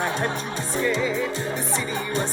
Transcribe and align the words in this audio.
I 0.00 0.08
had 0.18 0.32
to 0.40 0.46
escape. 0.62 1.34
The 1.56 1.62
city 1.62 1.98
was 2.18 2.32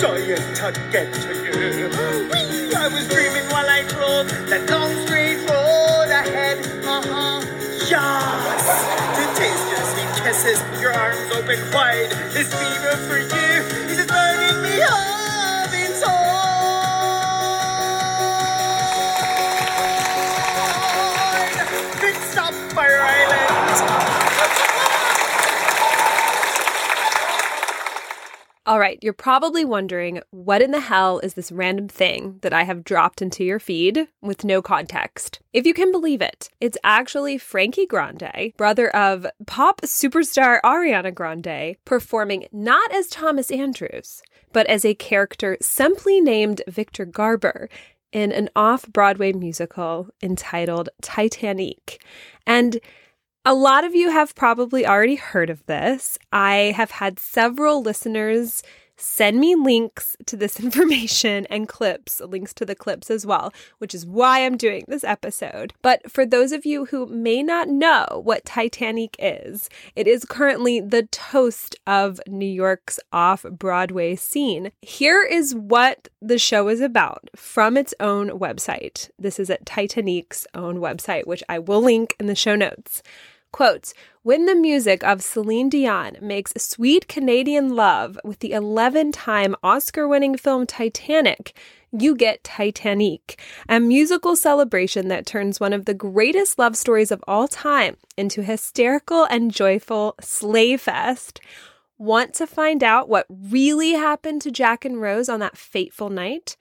dying 0.00 0.38
to 0.56 0.72
get 0.92 1.12
to 1.12 1.34
you. 1.34 1.90
I 2.76 2.88
was 2.88 3.08
dreaming 3.08 3.33
open 11.34 11.58
wide. 11.72 12.10
This 12.32 12.52
fever 12.54 12.96
for 13.08 13.18
you 13.18 13.43
All 28.74 28.80
right, 28.80 28.98
you're 29.02 29.12
probably 29.12 29.64
wondering 29.64 30.20
what 30.32 30.60
in 30.60 30.72
the 30.72 30.80
hell 30.80 31.20
is 31.20 31.34
this 31.34 31.52
random 31.52 31.86
thing 31.86 32.40
that 32.42 32.52
I 32.52 32.64
have 32.64 32.82
dropped 32.82 33.22
into 33.22 33.44
your 33.44 33.60
feed 33.60 34.08
with 34.20 34.42
no 34.42 34.60
context? 34.60 35.38
If 35.52 35.64
you 35.64 35.72
can 35.72 35.92
believe 35.92 36.20
it, 36.20 36.50
it's 36.60 36.76
actually 36.82 37.38
Frankie 37.38 37.86
Grande, 37.86 38.52
brother 38.56 38.90
of 38.90 39.28
pop 39.46 39.82
superstar 39.82 40.58
Ariana 40.64 41.14
Grande, 41.14 41.76
performing 41.84 42.48
not 42.50 42.92
as 42.92 43.06
Thomas 43.06 43.52
Andrews, 43.52 44.22
but 44.52 44.66
as 44.66 44.84
a 44.84 44.96
character 44.96 45.56
simply 45.60 46.20
named 46.20 46.60
Victor 46.66 47.04
Garber 47.04 47.68
in 48.10 48.32
an 48.32 48.50
off 48.56 48.88
Broadway 48.88 49.32
musical 49.32 50.08
entitled 50.20 50.88
Titanique. 51.00 51.98
And 52.44 52.80
a 53.44 53.54
lot 53.54 53.84
of 53.84 53.94
you 53.94 54.10
have 54.10 54.34
probably 54.34 54.86
already 54.86 55.16
heard 55.16 55.50
of 55.50 55.64
this. 55.66 56.18
I 56.32 56.72
have 56.76 56.92
had 56.92 57.18
several 57.18 57.82
listeners 57.82 58.62
send 58.96 59.38
me 59.38 59.54
links 59.54 60.16
to 60.24 60.36
this 60.36 60.58
information 60.60 61.44
and 61.46 61.68
clips, 61.68 62.20
links 62.20 62.54
to 62.54 62.64
the 62.64 62.74
clips 62.74 63.10
as 63.10 63.26
well, 63.26 63.52
which 63.78 63.94
is 63.94 64.06
why 64.06 64.46
I'm 64.46 64.56
doing 64.56 64.84
this 64.88 65.04
episode. 65.04 65.74
But 65.82 66.10
for 66.10 66.24
those 66.24 66.52
of 66.52 66.64
you 66.64 66.86
who 66.86 67.04
may 67.06 67.42
not 67.42 67.68
know 67.68 68.22
what 68.24 68.46
Titanic 68.46 69.16
is, 69.18 69.68
it 69.94 70.06
is 70.06 70.24
currently 70.24 70.80
the 70.80 71.02
toast 71.02 71.76
of 71.86 72.20
New 72.26 72.46
York's 72.46 72.98
off 73.12 73.42
Broadway 73.42 74.16
scene. 74.16 74.70
Here 74.80 75.22
is 75.22 75.54
what 75.54 76.08
the 76.22 76.38
show 76.38 76.68
is 76.68 76.80
about 76.80 77.28
from 77.36 77.76
its 77.76 77.92
own 78.00 78.30
website. 78.30 79.10
This 79.18 79.38
is 79.38 79.50
at 79.50 79.66
Titanic's 79.66 80.46
own 80.54 80.76
website, 80.76 81.26
which 81.26 81.42
I 81.48 81.58
will 81.58 81.82
link 81.82 82.14
in 82.18 82.26
the 82.26 82.34
show 82.34 82.56
notes. 82.56 83.02
Quote, 83.54 83.92
when 84.24 84.46
the 84.46 84.56
music 84.56 85.04
of 85.04 85.22
Celine 85.22 85.68
Dion 85.68 86.16
makes 86.20 86.52
sweet 86.56 87.06
Canadian 87.06 87.76
love 87.76 88.18
with 88.24 88.40
the 88.40 88.50
11 88.50 89.12
time 89.12 89.54
Oscar 89.62 90.08
winning 90.08 90.36
film 90.36 90.66
Titanic, 90.66 91.56
you 91.92 92.16
get 92.16 92.42
Titanique, 92.42 93.36
a 93.68 93.78
musical 93.78 94.34
celebration 94.34 95.06
that 95.06 95.24
turns 95.24 95.60
one 95.60 95.72
of 95.72 95.84
the 95.84 95.94
greatest 95.94 96.58
love 96.58 96.76
stories 96.76 97.12
of 97.12 97.22
all 97.28 97.46
time 97.46 97.96
into 98.16 98.42
hysterical 98.42 99.22
and 99.22 99.52
joyful 99.52 100.16
slay 100.20 100.76
fest. 100.76 101.40
Want 101.96 102.34
to 102.34 102.48
find 102.48 102.82
out 102.82 103.08
what 103.08 103.26
really 103.30 103.92
happened 103.92 104.42
to 104.42 104.50
Jack 104.50 104.84
and 104.84 105.00
Rose 105.00 105.28
on 105.28 105.38
that 105.38 105.56
fateful 105.56 106.10
night? 106.10 106.56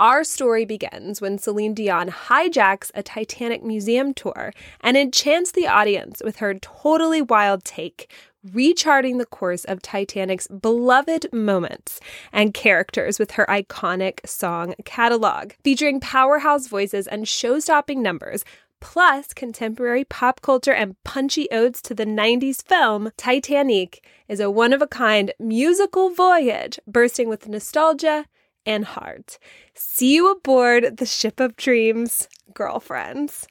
Our 0.00 0.22
story 0.22 0.64
begins 0.64 1.20
when 1.20 1.38
Celine 1.38 1.74
Dion 1.74 2.08
hijacks 2.08 2.92
a 2.94 3.02
Titanic 3.02 3.64
museum 3.64 4.14
tour 4.14 4.52
and 4.80 4.96
enchants 4.96 5.50
the 5.50 5.66
audience 5.66 6.22
with 6.24 6.36
her 6.36 6.54
totally 6.54 7.20
wild 7.20 7.64
take, 7.64 8.08
recharting 8.52 9.18
the 9.18 9.26
course 9.26 9.64
of 9.64 9.82
Titanic's 9.82 10.46
beloved 10.46 11.32
moments 11.32 11.98
and 12.32 12.54
characters 12.54 13.18
with 13.18 13.32
her 13.32 13.46
iconic 13.46 14.24
song 14.24 14.76
catalog. 14.84 15.54
Featuring 15.64 15.98
powerhouse 15.98 16.68
voices 16.68 17.08
and 17.08 17.26
show 17.26 17.58
stopping 17.58 18.00
numbers, 18.00 18.44
plus 18.80 19.32
contemporary 19.32 20.04
pop 20.04 20.40
culture 20.42 20.72
and 20.72 20.94
punchy 21.02 21.50
odes 21.50 21.82
to 21.82 21.92
the 21.92 22.06
90s 22.06 22.64
film, 22.64 23.10
Titanic 23.16 24.06
is 24.28 24.38
a 24.38 24.48
one 24.48 24.72
of 24.72 24.80
a 24.80 24.86
kind 24.86 25.32
musical 25.40 26.10
voyage 26.10 26.78
bursting 26.86 27.28
with 27.28 27.48
nostalgia 27.48 28.26
and 28.68 28.84
heart. 28.84 29.38
See 29.74 30.14
you 30.14 30.30
aboard 30.30 30.98
the 30.98 31.06
ship 31.06 31.40
of 31.40 31.56
dreams, 31.56 32.28
girlfriends. 32.54 33.48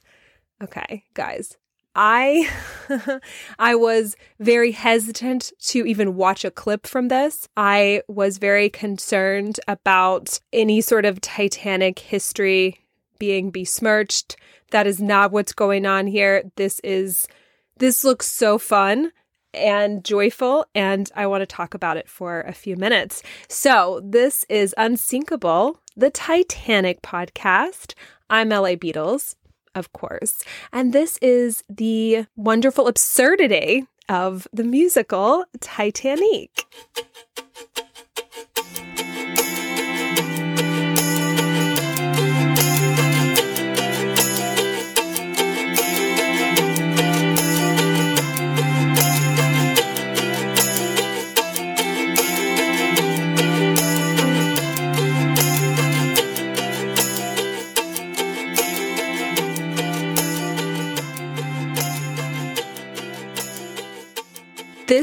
Okay, 0.63 1.03
guys. 1.13 1.57
I 1.95 2.47
I 3.59 3.73
was 3.73 4.15
very 4.39 4.71
hesitant 4.71 5.51
to 5.63 5.85
even 5.85 6.15
watch 6.15 6.45
a 6.45 6.51
clip 6.51 6.85
from 6.85 7.07
this. 7.07 7.49
I 7.57 8.03
was 8.07 8.37
very 8.37 8.69
concerned 8.69 9.59
about 9.67 10.39
any 10.53 10.79
sort 10.79 11.05
of 11.05 11.19
Titanic 11.19 11.97
history 11.97 12.79
being 13.17 13.49
besmirched. 13.49 14.37
That 14.69 14.85
is 14.85 15.01
not 15.01 15.31
what's 15.31 15.53
going 15.53 15.87
on 15.87 16.05
here. 16.05 16.43
This 16.55 16.79
is 16.83 17.27
this 17.77 18.03
looks 18.03 18.27
so 18.27 18.59
fun 18.59 19.11
and 19.57 20.03
joyful, 20.03 20.65
and 20.73 21.11
I 21.15 21.27
want 21.27 21.41
to 21.41 21.45
talk 21.45 21.73
about 21.73 21.97
it 21.97 22.09
for 22.09 22.41
a 22.41 22.53
few 22.53 22.75
minutes. 22.75 23.23
So, 23.47 24.01
this 24.03 24.45
is 24.49 24.73
Unsinkable, 24.77 25.79
the 25.95 26.09
Titanic 26.09 27.01
podcast. 27.01 27.93
I'm 28.29 28.49
LA 28.49 28.75
Beatles, 28.75 29.35
of 29.75 29.93
course, 29.93 30.43
and 30.71 30.93
this 30.93 31.17
is 31.21 31.63
the 31.69 32.25
wonderful 32.35 32.87
absurdity 32.87 33.85
of 34.09 34.47
the 34.53 34.63
musical 34.63 35.45
Titanique. 35.59 36.63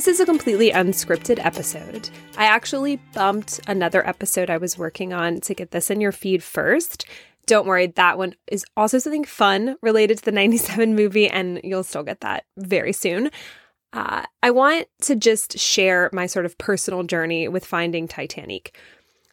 This 0.04 0.20
is 0.20 0.20
a 0.20 0.26
completely 0.26 0.70
unscripted 0.70 1.42
episode. 1.42 2.10
I 2.36 2.44
actually 2.44 2.96
bumped 3.14 3.60
another 3.66 4.06
episode 4.06 4.50
I 4.50 4.58
was 4.58 4.76
working 4.76 5.14
on 5.14 5.40
to 5.40 5.54
get 5.54 5.70
this 5.70 5.90
in 5.90 5.98
your 5.98 6.12
feed 6.12 6.42
first. 6.42 7.06
Don't 7.46 7.66
worry, 7.66 7.86
that 7.86 8.18
one 8.18 8.34
is 8.46 8.66
also 8.76 8.98
something 8.98 9.24
fun 9.24 9.76
related 9.80 10.18
to 10.18 10.24
the 10.26 10.32
97 10.32 10.94
movie, 10.94 11.26
and 11.26 11.58
you'll 11.64 11.84
still 11.84 12.02
get 12.02 12.20
that 12.20 12.44
very 12.58 12.92
soon. 12.92 13.30
Uh, 13.94 14.24
I 14.42 14.50
want 14.50 14.88
to 15.04 15.16
just 15.16 15.58
share 15.58 16.10
my 16.12 16.26
sort 16.26 16.44
of 16.44 16.58
personal 16.58 17.04
journey 17.04 17.48
with 17.48 17.64
finding 17.64 18.06
Titanic. 18.06 18.76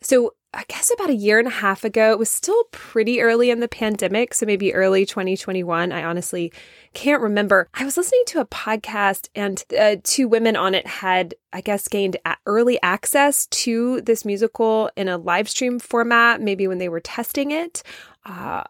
So, 0.02 0.34
I 0.54 0.66
guess 0.68 0.92
about 0.94 1.10
a 1.10 1.16
year 1.16 1.40
and 1.40 1.48
a 1.48 1.52
half 1.52 1.86
ago, 1.86 2.12
it 2.12 2.20
was 2.20 2.30
still 2.30 2.66
pretty 2.72 3.22
early 3.22 3.52
in 3.52 3.62
the 3.62 3.70
pandemic. 3.70 4.34
So 4.34 4.46
maybe 4.46 4.74
early 4.74 5.06
2021. 5.06 5.94
I 5.94 6.04
honestly 6.04 6.52
can't 6.94 7.22
remember. 7.22 7.70
I 7.74 7.86
was 7.86 7.96
listening 7.96 8.24
to 8.28 8.42
a 8.42 8.46
podcast 8.46 9.30
and 9.34 9.64
uh, 9.80 9.96
two 10.04 10.28
women 10.28 10.58
on 10.58 10.76
it 10.76 10.86
had, 10.86 11.36
I 11.54 11.62
guess, 11.62 11.88
gained 11.88 12.18
early 12.46 12.78
access 12.84 13.48
to 13.48 14.02
this 14.02 14.26
musical 14.26 14.90
in 14.98 15.08
a 15.08 15.18
live 15.18 15.48
stream 15.48 15.80
format, 15.80 16.42
maybe 16.42 16.68
when 16.68 16.80
they 16.80 16.90
were 16.90 17.00
testing 17.00 17.52
it. 17.52 17.82
Uh, 18.26 18.64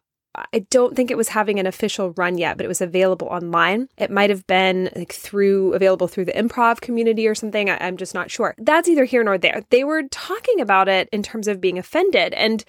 I 0.53 0.59
don't 0.69 0.95
think 0.95 1.11
it 1.11 1.17
was 1.17 1.29
having 1.29 1.59
an 1.59 1.67
official 1.67 2.11
run 2.11 2.37
yet, 2.37 2.55
but 2.55 2.65
it 2.65 2.69
was 2.69 2.79
available 2.79 3.27
online. 3.27 3.89
It 3.97 4.09
might 4.09 4.29
have 4.29 4.47
been 4.47 4.89
like 4.95 5.11
through 5.11 5.73
available 5.73 6.07
through 6.07 6.25
the 6.25 6.31
improv 6.31 6.79
community 6.79 7.27
or 7.27 7.35
something. 7.35 7.69
I, 7.69 7.75
am 7.85 7.97
just 7.97 8.13
not 8.13 8.31
sure. 8.31 8.55
That's 8.57 8.87
either 8.87 9.03
here 9.03 9.23
nor 9.23 9.37
there. 9.37 9.63
They 9.69 9.83
were 9.83 10.03
talking 10.03 10.61
about 10.61 10.87
it 10.87 11.09
in 11.11 11.21
terms 11.21 11.47
of 11.47 11.59
being 11.59 11.77
offended. 11.77 12.33
And 12.33 12.63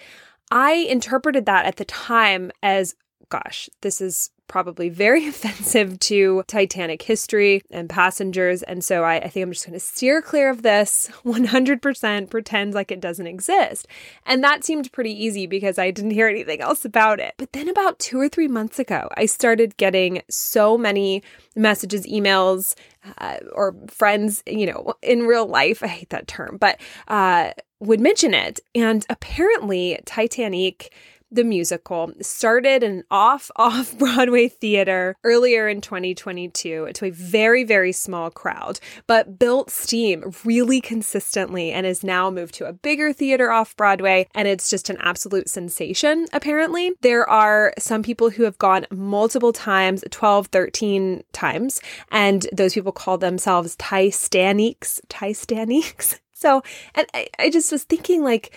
I 0.51 0.73
interpreted 0.73 1.45
that 1.45 1.65
at 1.65 1.77
the 1.77 1.85
time 1.85 2.51
as, 2.61 2.95
gosh, 3.29 3.69
this 3.81 4.01
is 4.01 4.29
probably 4.53 4.87
very 4.87 5.27
offensive 5.33 5.97
to 5.97 6.43
Titanic 6.45 7.01
history 7.01 7.63
and 7.71 7.89
passengers. 7.89 8.61
And 8.61 8.83
so 8.83 9.03
I, 9.03 9.15
I 9.15 9.27
think 9.27 9.43
I'm 9.43 9.51
just 9.51 9.65
going 9.65 9.73
to 9.73 9.79
steer 9.79 10.21
clear 10.21 10.51
of 10.51 10.61
this 10.61 11.09
100%, 11.25 12.29
pretend 12.29 12.75
like 12.75 12.91
it 12.91 13.01
doesn't 13.01 13.25
exist. 13.25 13.87
And 14.27 14.43
that 14.43 14.63
seemed 14.63 14.91
pretty 14.91 15.11
easy 15.11 15.47
because 15.47 15.79
I 15.79 15.89
didn't 15.89 16.11
hear 16.11 16.27
anything 16.27 16.61
else 16.61 16.85
about 16.85 17.19
it. 17.19 17.33
But 17.37 17.53
then 17.53 17.67
about 17.67 17.97
two 17.97 18.19
or 18.19 18.29
three 18.29 18.47
months 18.47 18.77
ago, 18.77 19.09
I 19.17 19.25
started 19.25 19.75
getting 19.77 20.21
so 20.29 20.77
many 20.77 21.23
messages, 21.55 22.05
emails, 22.05 22.75
uh, 23.17 23.37
or 23.53 23.75
friends, 23.87 24.43
you 24.45 24.67
know, 24.67 24.93
in 25.01 25.23
real 25.23 25.47
life. 25.47 25.81
I 25.81 25.87
hate 25.87 26.11
that 26.11 26.27
term, 26.27 26.57
but 26.59 26.79
uh, 27.07 27.53
would 27.79 27.99
mention 27.99 28.35
it. 28.35 28.59
And 28.75 29.03
apparently, 29.09 29.99
Titanic 30.05 30.93
the 31.33 31.43
musical 31.43 32.11
started 32.21 32.83
an 32.83 33.03
off 33.09 33.49
off 33.55 33.97
Broadway 33.97 34.47
theater 34.47 35.15
earlier 35.23 35.67
in 35.67 35.81
2022 35.81 36.89
to 36.93 37.05
a 37.05 37.09
very, 37.11 37.63
very 37.63 37.91
small 37.91 38.29
crowd, 38.29 38.79
but 39.07 39.39
built 39.39 39.69
steam 39.69 40.33
really 40.43 40.81
consistently 40.81 41.71
and 41.71 41.85
has 41.85 42.03
now 42.03 42.29
moved 42.29 42.53
to 42.55 42.67
a 42.67 42.73
bigger 42.73 43.13
theater 43.13 43.51
off 43.51 43.75
Broadway. 43.75 44.27
And 44.35 44.47
it's 44.47 44.69
just 44.69 44.89
an 44.89 44.97
absolute 44.99 45.49
sensation, 45.49 46.27
apparently. 46.33 46.91
There 47.01 47.27
are 47.29 47.73
some 47.77 48.03
people 48.03 48.29
who 48.29 48.43
have 48.43 48.57
gone 48.57 48.85
multiple 48.91 49.53
times 49.53 50.03
12, 50.09 50.47
13 50.47 51.23
times, 51.33 51.81
and 52.11 52.47
those 52.53 52.73
people 52.73 52.91
call 52.91 53.17
themselves 53.17 53.75
Titanics. 53.77 55.01
Titanics. 55.09 56.19
So, 56.43 56.61
and 56.93 57.07
I, 57.13 57.27
I 57.39 57.49
just 57.49 57.71
was 57.71 57.85
thinking, 57.85 58.21
like, 58.21 58.53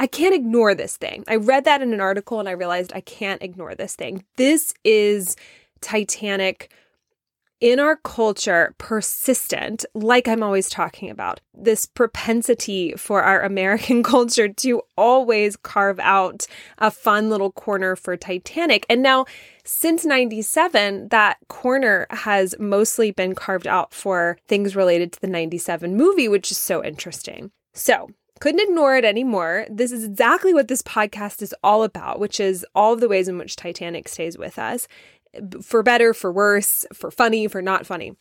I 0.00 0.06
can't 0.06 0.34
ignore 0.34 0.74
this 0.74 0.96
thing. 0.96 1.24
I 1.28 1.36
read 1.36 1.66
that 1.66 1.82
in 1.82 1.92
an 1.92 2.00
article 2.00 2.40
and 2.40 2.48
I 2.48 2.52
realized 2.52 2.90
I 2.94 3.02
can't 3.02 3.42
ignore 3.42 3.74
this 3.74 3.94
thing. 3.94 4.24
This 4.36 4.72
is 4.82 5.36
Titanic 5.82 6.72
in 7.60 7.78
our 7.78 7.96
culture 7.96 8.74
persistent, 8.78 9.84
like 9.92 10.26
I'm 10.26 10.42
always 10.42 10.70
talking 10.70 11.10
about, 11.10 11.42
this 11.52 11.84
propensity 11.84 12.94
for 12.96 13.22
our 13.22 13.42
American 13.42 14.02
culture 14.14 14.48
to 14.48 14.80
always 14.96 15.56
carve 15.56 16.00
out 16.00 16.46
a 16.78 16.90
fun 16.90 17.28
little 17.28 17.52
corner 17.52 17.94
for 17.94 18.16
Titanic. 18.16 18.86
And 18.88 19.02
now, 19.02 19.26
since 19.64 20.06
97, 20.06 21.08
that 21.08 21.36
corner 21.48 22.06
has 22.08 22.54
mostly 22.58 23.10
been 23.10 23.34
carved 23.34 23.66
out 23.66 23.92
for 23.92 24.38
things 24.48 24.74
related 24.74 25.12
to 25.12 25.20
the 25.20 25.26
97 25.26 25.94
movie, 25.94 26.26
which 26.26 26.50
is 26.50 26.56
so 26.56 26.82
interesting. 26.82 27.50
So, 27.74 28.08
couldn't 28.40 28.60
ignore 28.60 28.96
it 28.96 29.04
anymore. 29.04 29.66
This 29.70 29.92
is 29.92 30.04
exactly 30.04 30.52
what 30.52 30.68
this 30.68 30.82
podcast 30.82 31.42
is 31.42 31.54
all 31.62 31.82
about, 31.82 32.18
which 32.18 32.40
is 32.40 32.66
all 32.74 32.94
of 32.94 33.00
the 33.00 33.08
ways 33.08 33.28
in 33.28 33.38
which 33.38 33.54
Titanic 33.54 34.08
stays 34.08 34.36
with 34.36 34.58
us 34.58 34.88
for 35.62 35.82
better, 35.82 36.12
for 36.14 36.32
worse, 36.32 36.86
for 36.92 37.10
funny, 37.10 37.46
for 37.46 37.62
not 37.62 37.86
funny. 37.86 38.16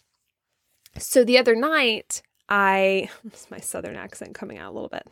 So 0.97 1.23
the 1.23 1.37
other 1.37 1.55
night, 1.55 2.21
I, 2.49 3.09
my 3.49 3.59
southern 3.59 3.95
accent 3.95 4.35
coming 4.35 4.57
out 4.57 4.71
a 4.71 4.75
little 4.75 4.89
bit. 4.89 5.07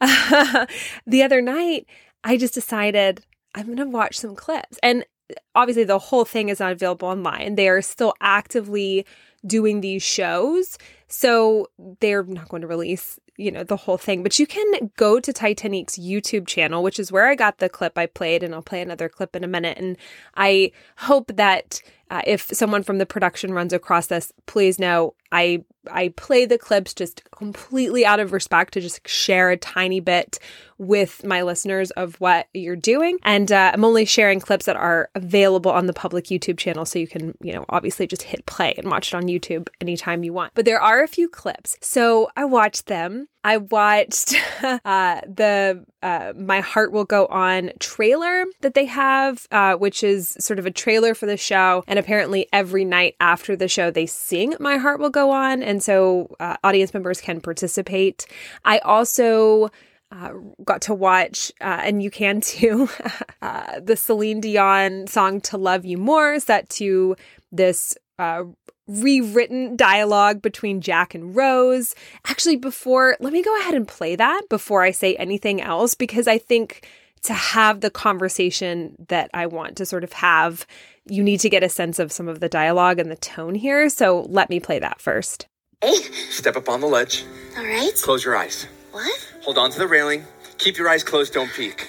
the 1.06 1.22
other 1.22 1.42
night, 1.42 1.86
I 2.24 2.36
just 2.36 2.54
decided 2.54 3.24
I'm 3.54 3.66
going 3.66 3.78
to 3.78 3.86
watch 3.86 4.18
some 4.18 4.34
clips. 4.34 4.78
And 4.82 5.04
uh, 5.30 5.34
obviously, 5.54 5.84
the 5.84 5.98
whole 5.98 6.24
thing 6.24 6.48
is 6.48 6.60
not 6.60 6.72
available 6.72 7.08
online. 7.08 7.54
They 7.54 7.68
are 7.68 7.82
still 7.82 8.14
actively 8.20 9.04
doing 9.46 9.80
these 9.80 10.02
shows. 10.02 10.78
So 11.06 11.68
they're 12.00 12.24
not 12.24 12.48
going 12.48 12.62
to 12.62 12.66
release 12.66 13.18
you 13.38 13.50
know, 13.52 13.64
the 13.64 13.76
whole 13.76 13.96
thing. 13.96 14.22
But 14.22 14.38
you 14.38 14.46
can 14.46 14.90
go 14.96 15.20
to 15.20 15.32
Titanic's 15.32 15.96
YouTube 15.96 16.46
channel, 16.46 16.82
which 16.82 16.98
is 16.98 17.10
where 17.10 17.28
I 17.28 17.36
got 17.36 17.58
the 17.58 17.68
clip 17.68 17.96
I 17.96 18.06
played, 18.06 18.42
and 18.42 18.54
I'll 18.54 18.62
play 18.62 18.82
another 18.82 19.08
clip 19.08 19.34
in 19.34 19.44
a 19.44 19.48
minute. 19.48 19.78
And 19.78 19.96
I 20.36 20.72
hope 20.98 21.34
that 21.36 21.80
uh, 22.10 22.22
if 22.26 22.42
someone 22.42 22.82
from 22.82 22.98
the 22.98 23.06
production 23.06 23.52
runs 23.52 23.72
across 23.72 24.06
this, 24.06 24.32
please 24.46 24.78
know 24.78 25.14
I 25.32 25.64
I 25.90 26.08
play 26.16 26.44
the 26.44 26.58
clips 26.58 26.92
just 26.94 27.22
completely 27.30 28.04
out 28.04 28.20
of 28.20 28.32
respect 28.32 28.74
to 28.74 28.80
just 28.80 29.06
share 29.08 29.50
a 29.50 29.56
tiny 29.56 30.00
bit 30.00 30.38
with 30.76 31.24
my 31.24 31.42
listeners 31.42 31.90
of 31.92 32.14
what 32.20 32.48
you're 32.52 32.76
doing. 32.76 33.18
And 33.22 33.50
uh, 33.50 33.72
I'm 33.72 33.84
only 33.84 34.04
sharing 34.04 34.38
clips 34.40 34.66
that 34.66 34.76
are 34.76 35.08
available 35.14 35.70
on 35.70 35.86
the 35.86 35.92
public 35.92 36.26
YouTube 36.26 36.58
channel, 36.58 36.84
so 36.84 36.98
you 36.98 37.08
can 37.08 37.34
you 37.40 37.52
know 37.52 37.64
obviously 37.68 38.06
just 38.06 38.22
hit 38.22 38.46
play 38.46 38.74
and 38.76 38.90
watch 38.90 39.12
it 39.12 39.16
on 39.16 39.24
YouTube 39.24 39.68
anytime 39.80 40.24
you 40.24 40.32
want. 40.32 40.52
But 40.54 40.64
there 40.64 40.80
are 40.80 41.02
a 41.02 41.08
few 41.08 41.28
clips, 41.28 41.76
so 41.80 42.28
I 42.36 42.44
watched 42.44 42.86
them. 42.86 43.28
I 43.44 43.58
watched 43.58 44.34
uh, 44.62 45.20
the 45.26 45.84
uh, 46.02 46.32
My 46.36 46.60
Heart 46.60 46.92
Will 46.92 47.04
Go 47.04 47.26
On 47.26 47.70
trailer 47.78 48.44
that 48.60 48.74
they 48.74 48.86
have, 48.86 49.46
uh, 49.50 49.74
which 49.74 50.02
is 50.02 50.36
sort 50.40 50.58
of 50.58 50.66
a 50.66 50.70
trailer 50.70 51.14
for 51.14 51.26
the 51.26 51.36
show. 51.36 51.84
And 51.86 51.98
apparently, 51.98 52.48
every 52.52 52.84
night 52.84 53.16
after 53.20 53.56
the 53.56 53.68
show, 53.68 53.90
they 53.90 54.06
sing 54.06 54.54
My 54.60 54.76
Heart 54.76 55.00
Will 55.00 55.10
Go 55.10 55.30
On. 55.30 55.62
And 55.62 55.82
so 55.82 56.34
uh, 56.40 56.56
audience 56.64 56.92
members 56.92 57.20
can 57.20 57.40
participate. 57.40 58.26
I 58.64 58.78
also 58.78 59.70
uh, 60.10 60.32
got 60.64 60.82
to 60.82 60.94
watch, 60.94 61.52
uh, 61.60 61.80
and 61.82 62.02
you 62.02 62.10
can 62.10 62.40
too, 62.40 62.88
uh, 63.42 63.80
the 63.80 63.96
Celine 63.96 64.40
Dion 64.40 65.06
song 65.06 65.40
To 65.42 65.58
Love 65.58 65.84
You 65.84 65.98
More, 65.98 66.40
set 66.40 66.68
to 66.70 67.16
this 67.52 67.96
uh, 68.18 68.44
rewritten 68.88 69.76
dialogue 69.76 70.42
between 70.42 70.80
Jack 70.80 71.14
and 71.14 71.36
Rose. 71.36 71.94
Actually, 72.26 72.56
before, 72.56 73.16
let 73.20 73.32
me 73.32 73.42
go 73.42 73.56
ahead 73.60 73.74
and 73.74 73.86
play 73.86 74.16
that 74.16 74.42
before 74.48 74.82
I 74.82 74.90
say 74.90 75.14
anything 75.16 75.60
else, 75.60 75.94
because 75.94 76.26
I 76.26 76.38
think 76.38 76.88
to 77.22 77.34
have 77.34 77.80
the 77.80 77.90
conversation 77.90 78.94
that 79.08 79.30
I 79.34 79.46
want 79.46 79.76
to 79.76 79.86
sort 79.86 80.04
of 80.04 80.12
have, 80.14 80.66
you 81.06 81.22
need 81.22 81.40
to 81.40 81.50
get 81.50 81.62
a 81.62 81.68
sense 81.68 81.98
of 81.98 82.10
some 82.12 82.28
of 82.28 82.40
the 82.40 82.48
dialogue 82.48 82.98
and 82.98 83.10
the 83.10 83.16
tone 83.16 83.54
here. 83.54 83.88
So 83.88 84.26
let 84.28 84.48
me 84.50 84.58
play 84.60 84.78
that 84.78 85.00
first. 85.00 85.46
Hey, 85.82 85.94
Step 86.30 86.56
up 86.56 86.68
on 86.68 86.80
the 86.80 86.86
ledge. 86.86 87.24
all 87.56 87.64
right. 87.64 87.92
Close 88.02 88.24
your 88.24 88.36
eyes. 88.36 88.66
What? 88.92 89.32
Hold 89.42 89.58
on 89.58 89.70
to 89.70 89.78
the 89.78 89.86
railing. 89.86 90.24
Keep 90.58 90.76
your 90.78 90.88
eyes 90.88 91.04
closed. 91.04 91.32
Don't 91.34 91.50
peek. 91.52 91.86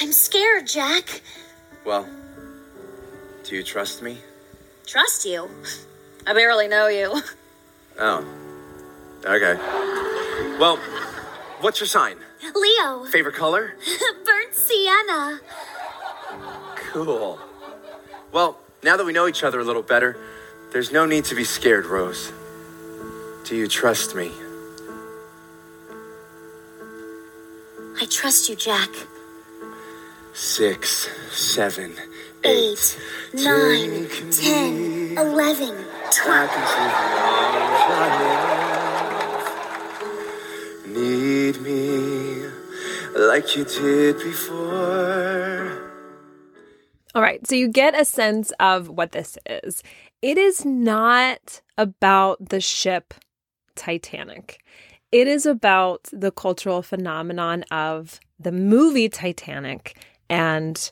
I'm 0.00 0.12
scared, 0.12 0.66
Jack. 0.66 1.22
Well, 1.84 2.08
do 3.44 3.56
you 3.56 3.62
trust 3.62 4.02
me? 4.02 4.18
Trust 4.86 5.24
you? 5.26 5.48
I 6.26 6.32
barely 6.34 6.68
know 6.68 6.88
you. 6.88 7.20
Oh. 7.98 8.24
Okay. 9.22 9.54
Well, 10.58 10.78
what's 11.60 11.78
your 11.78 11.86
sign? 11.86 12.16
Leo. 12.54 13.04
Favorite 13.04 13.34
color? 13.34 13.74
Burnt 14.24 14.54
sienna. 14.54 15.38
Cool. 16.76 17.38
Well, 18.32 18.58
now 18.82 18.96
that 18.96 19.04
we 19.04 19.12
know 19.12 19.28
each 19.28 19.44
other 19.44 19.60
a 19.60 19.64
little 19.64 19.82
better, 19.82 20.16
there's 20.72 20.90
no 20.90 21.04
need 21.04 21.26
to 21.26 21.34
be 21.34 21.44
scared, 21.44 21.84
Rose. 21.84 22.32
Do 23.44 23.56
you 23.56 23.68
trust 23.68 24.14
me? 24.14 24.32
I 28.00 28.06
trust 28.08 28.48
you, 28.48 28.56
Jack. 28.56 28.88
Six, 30.32 31.10
seven, 31.30 31.94
Eight, 32.42 32.98
eight, 33.34 33.44
nine, 33.44 34.08
can 34.08 34.30
ten, 34.30 35.08
be- 35.10 35.14
eleven, 35.14 35.76
I 36.20 36.46
Need 40.86 41.62
me 41.62 42.44
like 43.16 43.56
you 43.56 43.64
did 43.64 44.18
before. 44.18 45.90
All 47.14 47.22
right, 47.22 47.46
so 47.46 47.54
you 47.54 47.68
get 47.68 47.98
a 47.98 48.04
sense 48.04 48.52
of 48.60 48.88
what 48.88 49.12
this 49.12 49.38
is. 49.46 49.82
It 50.20 50.36
is 50.38 50.64
not 50.64 51.62
about 51.78 52.48
the 52.50 52.60
ship 52.60 53.14
Titanic. 53.74 54.62
It 55.10 55.26
is 55.28 55.46
about 55.46 56.08
the 56.12 56.30
cultural 56.30 56.82
phenomenon 56.82 57.64
of 57.70 58.20
the 58.38 58.52
movie 58.52 59.08
Titanic 59.08 59.96
and 60.28 60.90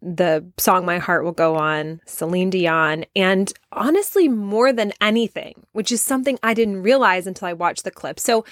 the 0.00 0.44
song 0.58 0.86
My 0.86 0.98
Heart 0.98 1.24
Will 1.24 1.32
Go 1.32 1.56
On, 1.56 2.00
Celine 2.06 2.50
Dion, 2.50 3.04
and 3.14 3.52
honestly, 3.72 4.28
more 4.28 4.72
than 4.72 4.92
anything, 5.00 5.66
which 5.72 5.92
is 5.92 6.00
something 6.00 6.38
I 6.42 6.54
didn't 6.54 6.82
realize 6.82 7.26
until 7.26 7.48
I 7.48 7.52
watched 7.52 7.84
the 7.84 7.90
clip. 7.90 8.18
So 8.18 8.44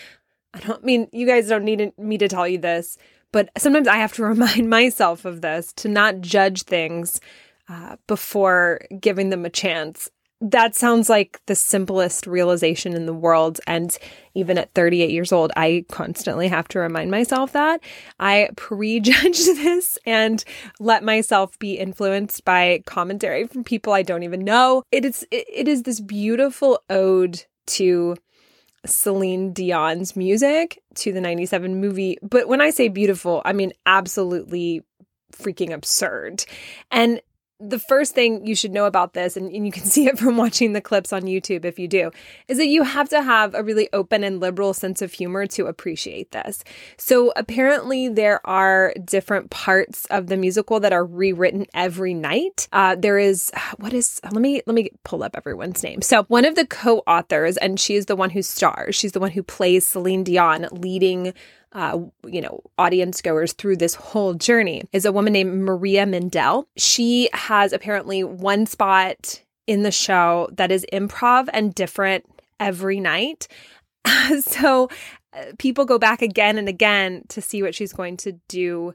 I 0.54 0.60
don't 0.60 0.84
mean 0.84 1.08
you 1.12 1.26
guys 1.26 1.48
don't 1.48 1.64
need 1.64 1.92
me 1.98 2.18
to 2.18 2.28
tell 2.28 2.46
you 2.46 2.58
this, 2.58 2.98
but 3.32 3.50
sometimes 3.56 3.88
I 3.88 3.96
have 3.96 4.12
to 4.14 4.24
remind 4.26 4.68
myself 4.68 5.24
of 5.24 5.40
this 5.40 5.72
to 5.74 5.88
not 5.88 6.20
judge 6.20 6.62
things 6.62 7.20
uh, 7.68 7.96
before 8.06 8.82
giving 9.00 9.30
them 9.30 9.44
a 9.44 9.50
chance. 9.50 10.10
That 10.44 10.74
sounds 10.74 11.08
like 11.08 11.40
the 11.46 11.54
simplest 11.54 12.26
realization 12.26 12.94
in 12.94 13.06
the 13.06 13.14
world. 13.14 13.60
And 13.68 13.96
even 14.34 14.58
at 14.58 14.74
38 14.74 15.10
years 15.10 15.30
old, 15.30 15.52
I 15.56 15.84
constantly 15.88 16.48
have 16.48 16.66
to 16.68 16.80
remind 16.80 17.12
myself 17.12 17.52
that. 17.52 17.80
I 18.18 18.50
prejudge 18.56 19.38
this 19.44 19.98
and 20.04 20.44
let 20.80 21.04
myself 21.04 21.56
be 21.60 21.74
influenced 21.74 22.44
by 22.44 22.82
commentary 22.86 23.46
from 23.46 23.62
people 23.62 23.92
I 23.92 24.02
don't 24.02 24.24
even 24.24 24.42
know. 24.42 24.82
It 24.90 25.04
is, 25.04 25.24
it, 25.30 25.68
is 25.68 25.84
this 25.84 26.00
beautiful 26.00 26.80
ode 26.90 27.44
to 27.68 28.16
Celine 28.84 29.52
Dion's 29.52 30.16
music 30.16 30.82
to 30.96 31.12
the 31.12 31.20
97 31.20 31.80
movie. 31.80 32.18
But 32.20 32.48
when 32.48 32.60
I 32.60 32.70
say 32.70 32.88
beautiful, 32.88 33.42
I 33.44 33.52
mean 33.52 33.72
absolutely 33.86 34.82
freaking 35.32 35.72
absurd. 35.72 36.44
And 36.90 37.20
the 37.62 37.78
first 37.78 38.14
thing 38.14 38.46
you 38.46 38.54
should 38.54 38.72
know 38.72 38.86
about 38.86 39.14
this, 39.14 39.36
and, 39.36 39.50
and, 39.52 39.64
you 39.64 39.72
can 39.72 39.84
see 39.94 40.06
it 40.06 40.18
from 40.18 40.36
watching 40.36 40.72
the 40.72 40.80
clips 40.80 41.12
on 41.12 41.22
YouTube 41.22 41.64
if 41.64 41.78
you 41.78 41.88
do, 41.88 42.10
is 42.48 42.58
that 42.58 42.66
you 42.66 42.82
have 42.82 43.08
to 43.10 43.22
have 43.22 43.54
a 43.54 43.62
really 43.62 43.88
open 43.92 44.24
and 44.24 44.40
liberal 44.40 44.74
sense 44.74 45.00
of 45.00 45.12
humor 45.12 45.46
to 45.46 45.66
appreciate 45.66 46.32
this. 46.32 46.64
So 46.96 47.32
apparently, 47.36 48.08
there 48.08 48.44
are 48.46 48.92
different 49.04 49.50
parts 49.50 50.06
of 50.06 50.26
the 50.26 50.36
musical 50.36 50.80
that 50.80 50.92
are 50.92 51.04
rewritten 51.04 51.66
every 51.74 52.14
night. 52.14 52.68
Uh, 52.72 52.96
there 52.96 53.18
is 53.18 53.50
what 53.78 53.92
is 53.92 54.20
let 54.24 54.34
me 54.34 54.62
let 54.66 54.74
me 54.74 54.90
pull 55.04 55.22
up 55.22 55.36
everyone's 55.36 55.82
name. 55.82 56.02
So 56.02 56.24
one 56.24 56.44
of 56.44 56.54
the 56.54 56.66
co-authors, 56.66 57.56
and 57.58 57.78
she 57.78 57.94
is 57.94 58.06
the 58.06 58.16
one 58.16 58.30
who 58.30 58.42
stars. 58.42 58.96
She's 58.96 59.12
the 59.12 59.20
one 59.20 59.30
who 59.30 59.42
plays 59.42 59.86
Celine 59.86 60.24
Dion, 60.24 60.68
leading 60.72 61.32
uh, 61.74 61.98
you 62.26 62.40
know, 62.40 62.60
audience 62.78 63.22
goers 63.22 63.52
through 63.52 63.76
this 63.76 63.94
whole 63.94 64.34
journey 64.34 64.82
is 64.92 65.04
a 65.04 65.12
woman 65.12 65.32
named 65.32 65.66
Marla 65.66 66.08
Mindelle. 66.08 66.66
She 66.76 67.28
has 67.32 67.72
apparently 67.72 68.22
one 68.22 68.66
spot 68.66 69.42
in 69.66 69.82
the 69.82 69.90
show 69.90 70.48
that 70.52 70.70
is 70.70 70.84
improv 70.92 71.48
and 71.52 71.74
different 71.74 72.26
every 72.60 73.00
night. 73.00 73.48
so 74.40 74.88
uh, 75.32 75.44
people 75.58 75.84
go 75.84 75.98
back 75.98 76.20
again 76.20 76.58
and 76.58 76.68
again 76.68 77.22
to 77.28 77.40
see 77.40 77.62
what 77.62 77.74
she's 77.74 77.92
going 77.92 78.16
to 78.18 78.32
do 78.48 78.92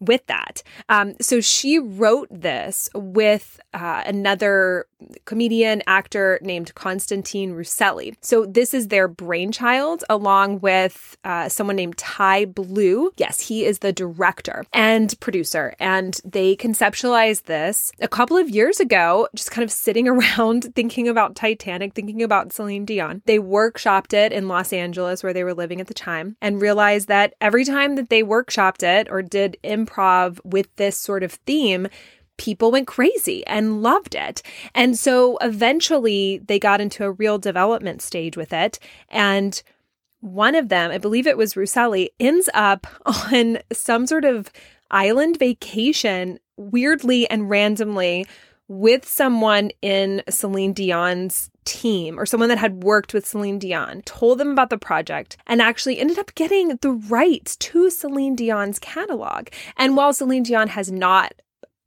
with 0.00 0.26
that. 0.26 0.62
Um, 0.88 1.14
so 1.20 1.40
she 1.40 1.78
wrote 1.78 2.28
this 2.30 2.88
with 2.94 3.60
uh, 3.72 4.02
another 4.06 4.86
comedian 5.24 5.82
actor 5.86 6.38
named 6.42 6.74
Constantine 6.74 7.52
Rousouli. 7.52 8.16
So 8.20 8.46
this 8.46 8.72
is 8.74 8.88
their 8.88 9.08
brainchild, 9.08 10.04
along 10.08 10.60
with 10.60 11.16
uh, 11.24 11.48
someone 11.48 11.76
named 11.76 11.96
Tye 11.96 12.44
Blue. 12.44 13.10
Yes, 13.16 13.40
he 13.40 13.64
is 13.64 13.80
the 13.80 13.92
director 13.92 14.64
and 14.72 15.18
producer, 15.20 15.74
and 15.78 16.18
they 16.24 16.56
conceptualized 16.56 17.44
this 17.44 17.92
a 18.00 18.08
couple 18.08 18.36
of 18.36 18.48
years 18.48 18.80
ago, 18.80 19.28
just 19.34 19.50
kind 19.50 19.64
of 19.64 19.70
sitting 19.70 20.08
around 20.16 20.74
thinking 20.74 21.08
about 21.08 21.34
Titanic, 21.34 21.94
thinking 21.94 22.22
about 22.22 22.52
Celine 22.52 22.84
Dion. 22.84 23.22
They 23.26 23.38
workshopped 23.38 24.12
it 24.12 24.32
in 24.32 24.48
Los 24.48 24.72
Angeles, 24.72 25.22
where 25.22 25.32
they 25.32 25.44
were 25.44 25.54
living 25.54 25.80
at 25.80 25.86
the 25.86 25.94
time, 25.94 26.36
and 26.40 26.60
realized 26.60 27.08
that 27.08 27.34
every 27.40 27.64
time 27.64 27.96
that 27.96 28.08
they 28.08 28.22
workshopped 28.22 28.82
it 28.82 29.08
or 29.10 29.22
did 29.22 29.56
improv 29.62 29.85
with 30.44 30.74
this 30.76 30.96
sort 30.96 31.22
of 31.22 31.32
theme, 31.32 31.88
people 32.38 32.70
went 32.70 32.86
crazy 32.86 33.46
and 33.46 33.82
loved 33.82 34.14
it. 34.14 34.42
And 34.74 34.98
so 34.98 35.38
eventually 35.38 36.38
they 36.46 36.58
got 36.58 36.80
into 36.80 37.04
a 37.04 37.12
real 37.12 37.38
development 37.38 38.02
stage 38.02 38.36
with 38.36 38.52
it. 38.52 38.78
And 39.08 39.62
one 40.20 40.54
of 40.54 40.68
them, 40.68 40.90
I 40.90 40.98
believe 40.98 41.26
it 41.26 41.36
was 41.36 41.54
Rousouli, 41.54 42.08
ends 42.20 42.48
up 42.54 42.86
on 43.06 43.58
some 43.72 44.06
sort 44.06 44.24
of 44.24 44.50
island 44.90 45.38
vacation, 45.38 46.38
weirdly 46.56 47.28
and 47.28 47.50
randomly, 47.50 48.26
with 48.68 49.06
someone 49.08 49.70
in 49.80 50.22
Celine 50.28 50.72
Dion's 50.72 51.50
team 51.64 52.18
or 52.18 52.26
someone 52.26 52.48
that 52.48 52.58
had 52.58 52.82
worked 52.82 53.12
with 53.12 53.26
Celine 53.26 53.58
Dion, 53.58 54.02
told 54.02 54.38
them 54.38 54.50
about 54.50 54.70
the 54.70 54.78
project, 54.78 55.36
and 55.46 55.60
actually 55.60 55.98
ended 55.98 56.18
up 56.18 56.34
getting 56.34 56.76
the 56.80 56.92
rights 56.92 57.56
to 57.56 57.90
Celine 57.90 58.36
Dion's 58.36 58.78
catalog. 58.78 59.48
And 59.76 59.96
while 59.96 60.12
Celine 60.12 60.44
Dion 60.44 60.68
has 60.68 60.90
not 60.90 61.34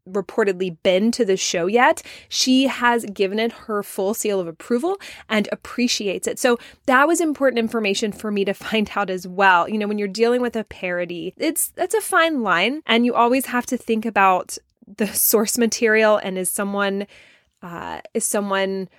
reportedly 0.08 0.76
been 0.84 1.12
to 1.12 1.26
the 1.26 1.38
show 1.38 1.68
yet, 1.68 2.02
she 2.28 2.68
has 2.68 3.06
given 3.06 3.40
it 3.40 3.52
her 3.52 3.84
full 3.84 4.14
seal 4.14 4.40
of 4.40 4.48
approval 4.48 5.00
and 5.30 5.48
appreciates 5.52 6.28
it. 6.28 6.40
So 6.40 6.58
that 6.86 7.08
was 7.08 7.22
important 7.22 7.60
information 7.60 8.12
for 8.12 8.32
me 8.32 8.46
to 8.46 8.54
find 8.56 8.90
out 8.96 9.10
as 9.10 9.28
well. 9.28 9.68
You 9.70 9.78
know, 9.78 9.88
when 9.88 9.98
you're 9.98 10.08
dealing 10.08 10.42
with 10.42 10.56
a 10.56 10.64
parody, 10.64 11.34
it's 11.38 11.70
that's 11.70 11.96
a 11.96 12.02
fine 12.02 12.42
line 12.42 12.82
and 12.86 13.06
you 13.06 13.14
always 13.14 13.48
have 13.48 13.66
to 13.68 13.78
think 13.78 14.06
about 14.06 14.58
the 14.98 15.08
source 15.08 15.58
material 15.58 16.18
and 16.18 16.38
is 16.38 16.50
someone 16.50 17.08
uh, 17.62 18.02
is 18.14 18.26
someone 18.26 18.90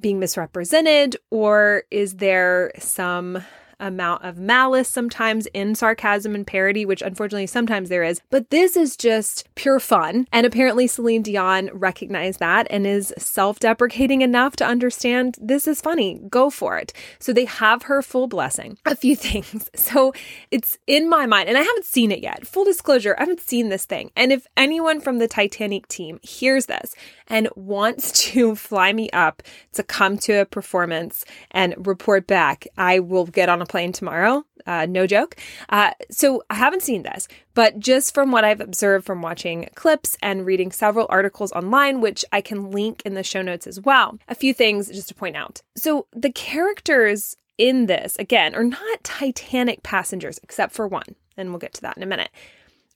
being 0.00 0.18
misrepresented 0.18 1.16
or 1.30 1.84
is 1.90 2.16
there 2.16 2.72
some 2.78 3.42
amount 3.82 4.24
of 4.24 4.38
malice 4.38 4.88
sometimes 4.88 5.46
in 5.52 5.74
sarcasm 5.74 6.34
and 6.34 6.46
parody, 6.46 6.86
which 6.86 7.02
unfortunately 7.02 7.46
sometimes 7.46 7.88
there 7.88 8.04
is. 8.04 8.22
But 8.30 8.48
this 8.50 8.76
is 8.76 8.96
just 8.96 9.52
pure 9.54 9.80
fun. 9.80 10.26
And 10.32 10.46
apparently 10.46 10.86
Celine 10.86 11.22
Dion 11.22 11.68
recognized 11.72 12.38
that 12.38 12.66
and 12.70 12.86
is 12.86 13.12
self 13.18 13.58
deprecating 13.58 14.22
enough 14.22 14.56
to 14.56 14.64
understand 14.64 15.36
this 15.40 15.66
is 15.66 15.80
funny. 15.80 16.20
Go 16.30 16.48
for 16.48 16.78
it. 16.78 16.92
So 17.18 17.32
they 17.32 17.44
have 17.44 17.82
her 17.84 18.00
full 18.00 18.28
blessing. 18.28 18.78
A 18.86 18.96
few 18.96 19.16
things. 19.22 19.68
So 19.74 20.14
it's 20.50 20.78
in 20.86 21.08
my 21.08 21.26
mind, 21.26 21.48
and 21.48 21.58
I 21.58 21.62
haven't 21.62 21.84
seen 21.84 22.12
it 22.12 22.20
yet. 22.20 22.46
Full 22.46 22.64
disclosure, 22.64 23.14
I 23.18 23.22
haven't 23.22 23.40
seen 23.40 23.68
this 23.68 23.84
thing. 23.84 24.10
And 24.16 24.32
if 24.32 24.46
anyone 24.56 25.00
from 25.00 25.18
the 25.18 25.28
Titanic 25.28 25.88
team 25.88 26.20
hears 26.22 26.66
this 26.66 26.94
and 27.26 27.48
wants 27.56 28.12
to 28.32 28.54
fly 28.54 28.92
me 28.92 29.10
up 29.10 29.42
to 29.72 29.82
come 29.82 30.16
to 30.18 30.40
a 30.40 30.46
performance 30.46 31.24
and 31.50 31.86
report 31.86 32.26
back, 32.26 32.66
I 32.76 33.00
will 33.00 33.26
get 33.26 33.48
on 33.48 33.60
a 33.60 33.66
plane 33.72 33.90
tomorrow. 33.90 34.44
Uh, 34.66 34.86
no 34.86 35.06
joke. 35.06 35.34
Uh, 35.70 35.92
so 36.10 36.44
I 36.50 36.54
haven't 36.54 36.82
seen 36.82 37.02
this, 37.02 37.26
but 37.54 37.78
just 37.80 38.12
from 38.14 38.30
what 38.30 38.44
I've 38.44 38.60
observed 38.60 39.06
from 39.06 39.22
watching 39.22 39.68
clips 39.74 40.16
and 40.22 40.46
reading 40.46 40.70
several 40.70 41.06
articles 41.08 41.52
online, 41.52 42.02
which 42.02 42.22
I 42.30 42.42
can 42.42 42.70
link 42.70 43.02
in 43.06 43.14
the 43.14 43.22
show 43.24 43.40
notes 43.40 43.66
as 43.66 43.80
well, 43.80 44.18
a 44.28 44.34
few 44.34 44.52
things 44.52 44.88
just 44.88 45.08
to 45.08 45.14
point 45.14 45.36
out. 45.36 45.62
So 45.74 46.06
the 46.12 46.30
characters 46.30 47.34
in 47.56 47.86
this, 47.86 48.14
again, 48.18 48.54
are 48.54 48.62
not 48.62 49.02
Titanic 49.02 49.82
passengers, 49.82 50.38
except 50.42 50.74
for 50.74 50.86
one. 50.86 51.16
And 51.38 51.48
we'll 51.48 51.58
get 51.58 51.72
to 51.74 51.80
that 51.80 51.96
in 51.96 52.02
a 52.02 52.06
minute. 52.06 52.30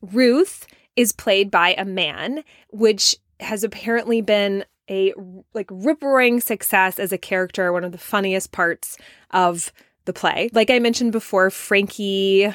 Ruth 0.02 0.66
is 0.95 1.12
played 1.12 1.50
by 1.50 1.75
a 1.78 1.87
man, 1.87 2.45
which 2.68 3.16
has 3.40 3.64
apparently 3.64 4.21
been 4.21 4.66
a 4.90 5.12
like 5.54 5.68
rip 5.71 6.02
roaring 6.02 6.40
success 6.40 6.99
as 6.99 7.12
a 7.12 7.18
character, 7.18 7.73
one 7.73 7.83
of 7.83 7.92
the 7.92 7.99
funniest 7.99 8.52
parts 8.52 8.99
of 9.30 9.73
the 10.06 10.12
play. 10.12 10.48
Like 10.52 10.70
I 10.70 10.78
mentioned 10.78 11.12
before, 11.12 11.50
Frankie 11.50 12.52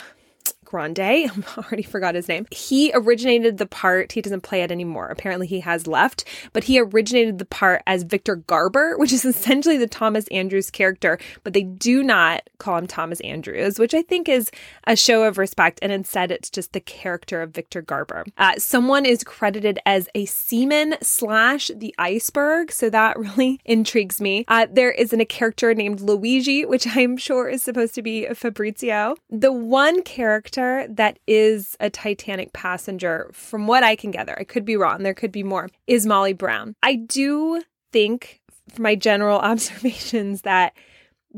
Grande, 0.72 1.00
I 1.01 1.30
already 1.58 1.84
forgot 1.84 2.16
his 2.16 2.30
name. 2.30 2.48
He 2.50 2.94
originated 2.94 3.58
the 3.58 3.66
part, 3.66 4.13
he 4.13 4.22
doesn't 4.22 4.40
play 4.40 4.62
it 4.62 4.72
anymore. 4.72 5.08
Apparently 5.08 5.46
he 5.46 5.60
has 5.60 5.86
left, 5.86 6.24
but 6.54 6.63
he 6.63 6.80
originated 6.80 7.40
the 7.40 7.46
part 7.46 7.84
as 7.86 8.04
Victor 8.04 8.38
Garber, 8.38 8.96
which 8.98 9.12
is 9.12 9.25
essentially 9.25 9.78
the 9.78 9.86
Thomas 9.86 10.30
Andrews 10.30 10.72
character, 10.72 11.20
but 11.44 11.51
they 11.51 11.63
do 11.63 12.04
not 12.04 12.50
call 12.58 12.78
him 12.78 12.88
Thomas 12.88 13.20
Andrews, 13.20 13.80
which 13.80 13.94
I 13.94 14.01
think 14.01 14.30
is 14.30 14.50
a 14.88 14.96
show 14.96 15.24
of 15.24 15.38
respect. 15.38 15.80
And 15.82 15.92
instead, 15.92 16.32
it's 16.32 16.50
just 16.50 16.72
the 16.72 16.80
character 16.80 17.42
of 17.42 17.51
Victor 17.51 17.82
Garber. 17.82 18.24
Uh, 18.38 18.54
someone 18.58 19.06
is 19.06 19.25
credited 19.25 19.78
as 19.86 20.08
a 20.16 20.25
seaman 20.25 20.96
slash 21.01 21.70
the 21.75 21.94
iceberg, 21.98 22.72
so 22.72 22.90
that 22.90 23.20
really 23.20 23.60
intrigues 23.66 24.22
me. 24.22 24.46
Uh, 24.48 24.68
there 24.72 24.92
isn't 24.92 25.20
a 25.20 25.25
character 25.25 25.74
named 25.74 26.00
Luigi, 26.00 26.63
which 26.63 26.88
I'm 26.96 27.18
sure 27.18 27.50
is 27.50 27.62
supposed 27.62 27.94
to 27.96 28.01
be 28.01 28.25
Fabrizio. 28.34 29.18
The 29.30 29.51
one 29.51 30.01
character 30.04 30.61
character 30.62 30.94
that 30.94 31.20
is 31.27 31.75
a 31.80 31.89
Titanic 31.89 32.53
passenger, 32.53 33.30
from 33.34 33.68
what 33.68 33.84
I 33.84 33.96
can 33.96 34.12
gather, 34.12 34.38
I 34.39 34.44
could 34.44 34.65
be 34.65 34.77
wrong, 34.77 35.03
there 35.03 35.13
could 35.13 35.32
be 35.32 35.44
more, 35.44 35.70
is 35.88 36.06
Molly 36.06 36.34
Brown. 36.34 36.75
I 36.84 36.96
do 36.96 37.62
think, 37.91 38.41
from 38.74 38.84
my 38.84 38.96
general 38.96 39.39
observations, 39.51 40.41
that 40.41 40.74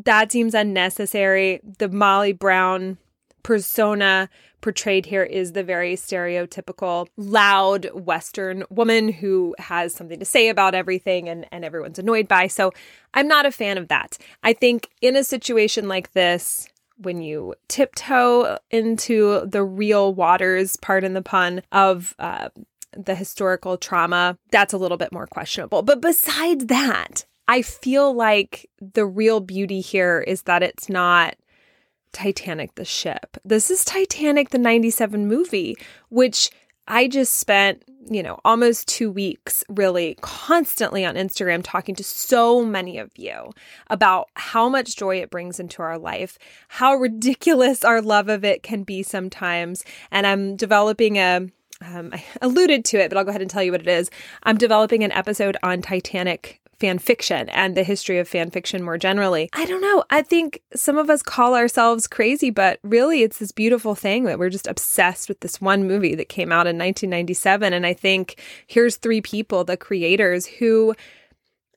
that 0.06 0.32
seems 0.32 0.54
unnecessary. 0.56 1.62
The 1.78 1.90
Molly 1.90 2.34
Brown 2.34 2.98
persona 3.44 4.30
portrayed 4.62 5.06
here 5.06 5.24
is 5.24 5.52
the 5.52 5.64
very 5.64 5.96
stereotypical 5.96 7.08
loud 7.18 7.90
western 7.94 8.64
woman 8.70 9.10
who 9.12 9.54
has 9.60 9.94
something 9.94 10.18
to 10.18 10.26
say 10.26 10.48
about 10.48 10.74
everything 10.74 11.28
and, 11.28 11.46
and 11.52 11.66
everyone's 11.66 12.00
annoyed 12.00 12.30
by 12.30 12.48
so 12.48 12.72
i'm 13.14 13.28
not 13.28 13.46
a 13.46 13.52
fan 13.52 13.78
of 13.78 13.90
that 13.90 14.18
i 14.42 14.54
think 14.54 14.88
in 15.02 15.18
a 15.18 15.24
situation 15.26 15.90
like 15.90 16.14
this 16.14 16.70
when 16.98 17.22
you 17.22 17.56
tiptoe 17.68 18.58
into 18.72 19.46
the 19.46 19.64
real 19.64 20.14
waters, 20.14 20.78
pardon 20.78 21.14
the 21.14 21.22
pun, 21.22 21.62
of 21.72 22.16
uh, 22.20 22.50
the 22.96 23.16
historical 23.16 23.78
trauma, 23.78 24.38
that's 24.52 24.74
a 24.74 24.78
little 24.78 24.98
bit 24.98 25.12
more 25.12 25.28
questionable. 25.28 25.82
But 25.82 26.02
besides 26.02 26.68
that, 26.68 27.26
I 27.48 27.62
feel 27.62 28.14
like 28.14 28.70
the 28.80 29.06
real 29.06 29.40
beauty 29.40 29.82
here 29.82 30.22
is 30.22 30.44
that 30.44 30.64
it's 30.64 30.90
not 30.90 31.36
Titanic 32.14 32.76
the 32.76 32.86
ship. 32.86 33.38
This 33.44 33.72
is 33.72 33.84
Titanic 33.84 34.52
the 34.52 34.60
97 34.60 35.28
movie, 35.28 35.76
which 36.10 36.52
I 36.88 37.08
just 37.08 37.40
spent, 37.40 37.84
you 38.10 38.22
know, 38.22 38.40
almost 38.44 38.88
two 38.88 39.10
weeks 39.10 39.64
really 39.70 40.18
constantly 40.22 41.06
on 41.06 41.16
Instagram 41.16 41.62
talking 41.64 41.96
to 41.96 42.04
so 42.04 42.66
many 42.66 42.98
of 42.98 43.12
you 43.16 43.52
about 43.90 44.30
how 44.36 44.68
much 44.68 44.98
joy 44.98 45.18
it 45.18 45.30
brings 45.30 45.60
into 45.60 45.82
our 45.82 45.98
life, 45.98 46.38
how 46.68 46.96
ridiculous 46.96 47.86
our 47.86 48.02
love 48.02 48.28
of 48.28 48.44
it 48.44 48.64
can 48.64 48.84
be 48.84 49.02
sometimes. 49.04 49.86
And 50.12 50.28
I'm 50.28 50.56
developing 50.56 51.18
a 51.18 51.48
um, 51.82 52.10
I 52.14 52.24
alluded 52.42 52.86
to 52.86 52.98
it, 52.98 53.10
but 53.10 53.18
I'll 53.18 53.24
go 53.24 53.30
ahead 53.30 53.42
and 53.42 53.50
tell 53.50 53.64
you 53.64 53.72
what 53.72 53.82
it 53.82 53.88
is. 53.88 54.10
I'm 54.44 54.58
developing 54.58 55.04
an 55.04 55.12
episode 55.12 55.58
on 55.64 55.82
Titanic 55.82 56.62
fan 56.80 57.00
fiction 57.00 57.50
and 57.50 57.76
the 57.76 57.84
history 57.84 58.20
of 58.20 58.28
fan 58.28 58.50
fiction 58.50 58.84
more 58.84 58.98
generally. 58.98 59.50
I 59.54 59.66
don't 59.66 59.82
know. 59.82 60.04
I 60.10 60.22
think 60.22 60.62
some 60.76 60.98
of 60.98 61.10
us 61.10 61.22
call 61.22 61.56
ourselves 61.56 62.08
crazy, 62.08 62.50
but 62.50 62.80
really 62.84 63.24
it's 63.24 63.40
this 63.40 63.52
beautiful 63.52 63.96
thing 63.96 64.24
that 64.26 64.40
we're 64.40 64.50
just 64.50 64.68
obsessed 64.68 65.30
with 65.30 65.40
this 65.42 65.62
one 65.62 65.88
movie 65.88 66.16
that 66.16 66.30
came 66.30 66.52
out 66.52 66.68
in 66.68 66.78
1997. 66.78 67.74
And 67.74 67.86
I 67.86 67.94
think 67.94 68.42
here's 68.68 68.98
three 68.98 69.22
people, 69.22 69.64
the 69.64 69.78
creators, 69.78 70.46
who 70.46 70.96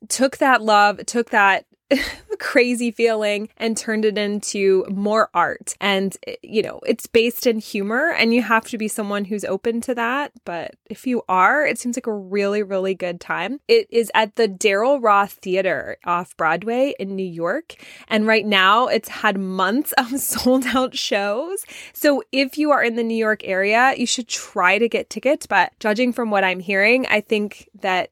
took 0.09 0.39
that 0.39 0.63
love, 0.63 1.05
took 1.07 1.31
that 1.31 1.67
crazy 2.39 2.91
feeling 2.91 3.49
and 3.57 3.77
turned 3.77 4.05
it 4.05 4.19
into 4.19 4.85
more 4.89 5.31
art. 5.35 5.75
And, 5.81 6.17
you 6.43 6.63
know, 6.63 6.81
it's 6.87 7.07
based 7.07 7.47
in 7.47 7.59
humor 7.59 8.11
and 8.11 8.35
you 8.35 8.43
have 8.43 8.67
to 8.69 8.79
be 8.79 8.89
someone 8.89 9.25
who's 9.25 9.45
open 9.45 9.81
to 9.83 9.95
that. 9.95 10.33
But 10.45 10.75
if 10.87 11.07
you 11.07 11.23
are, 11.29 11.65
it 11.65 11.79
seems 11.79 11.97
like 11.97 12.07
a 12.07 12.13
really, 12.13 12.63
really 12.63 12.95
good 12.95 13.21
time. 13.21 13.61
It 13.69 13.87
is 13.91 14.11
at 14.15 14.37
the 14.37 14.49
Daryl 14.49 15.03
Roth 15.03 15.35
Theater 15.35 15.99
off 16.05 16.37
Broadway 16.37 16.95
in 16.99 17.15
New 17.15 17.27
York. 17.27 17.75
And 18.09 18.27
right 18.27 18.47
now 18.47 18.87
it's 18.87 19.09
had 19.09 19.39
months 19.39 19.93
of 19.93 20.09
sold 20.21 20.67
out 20.67 20.97
shows. 20.97 21.65
So 21.93 22.23
if 22.33 22.59
you 22.59 22.71
are 22.71 22.83
in 22.83 22.97
the 22.97 23.05
New 23.05 23.17
York 23.17 23.43
area, 23.45 23.95
you 23.97 24.07
should 24.07 24.29
try 24.29 24.79
to 24.79 24.89
get 24.89 25.11
tickets. 25.11 25.47
But 25.47 25.73
judging 25.81 26.13
from 26.13 26.31
what 26.31 26.45
I'm 26.45 26.61
hearing, 26.61 27.07
I 27.07 27.21
think 27.21 27.69
that 27.81 28.11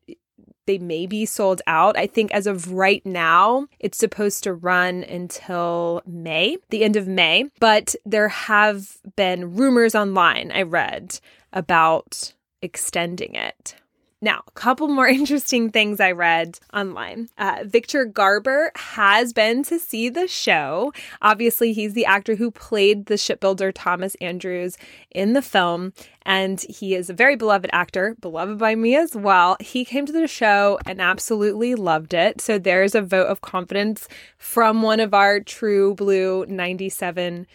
they 0.67 0.79
may 0.79 1.07
be 1.07 1.27
sold 1.27 1.63
out. 1.67 1.97
I 1.97 2.07
think 2.07 2.33
as 2.33 2.47
of 2.47 2.73
right 2.73 3.05
now, 3.05 3.67
it's 3.79 3.99
supposed 3.99 4.45
to 4.45 4.55
run 4.55 5.05
until 5.05 6.03
May, 6.07 6.59
the 6.71 6.85
end 6.85 6.97
of 6.97 7.07
May, 7.07 7.51
but 7.61 7.95
there 8.05 8.29
have 8.29 8.99
been 9.17 9.57
rumors 9.57 9.95
online 9.95 10.51
I 10.53 10.63
read 10.63 11.21
about 11.53 12.35
extending 12.63 13.35
it. 13.35 13.77
Now, 14.25 14.43
a 14.47 14.51
couple 14.53 14.89
more 14.89 15.07
interesting 15.21 15.71
things 15.71 16.01
I 16.01 16.13
read 16.13 16.59
online. 16.73 17.29
Uh, 17.37 17.65
Victor 17.65 18.07
Garber 18.07 18.73
has 18.75 19.35
been 19.35 19.63
to 19.65 19.79
see 19.79 20.09
the 20.09 20.27
show. 20.27 20.95
Obviously, 21.21 21.75
he's 21.75 21.93
the 21.93 22.07
actor 22.07 22.35
who 22.35 22.51
played 22.51 23.05
the 23.05 23.19
shipbuilder 23.19 23.71
Thomas 23.71 24.15
Andrews 24.23 24.79
in 25.11 25.35
the 25.35 25.43
film, 25.43 25.93
and 26.23 26.63
he 26.63 26.95
is 26.95 27.11
a 27.11 27.15
very 27.15 27.37
beloved 27.37 27.69
actor, 27.75 28.17
beloved 28.19 28.57
by 28.59 28.75
me 28.75 28.97
as 28.97 29.15
well. 29.15 29.59
He 29.61 29.85
came 29.85 30.07
to 30.07 30.13
the 30.13 30.27
show 30.27 30.79
and 30.87 31.03
absolutely 31.03 31.75
loved 31.75 32.15
it. 32.15 32.41
So 32.41 32.59
there's 32.59 32.95
a 32.95 33.03
vote 33.03 33.27
of 33.27 33.43
confidence 33.43 34.09
from 34.39 34.81
one 34.81 35.01
of 35.01 35.13
our 35.13 35.41
true 35.41 35.95
blue 35.95 36.47
97 36.47 37.47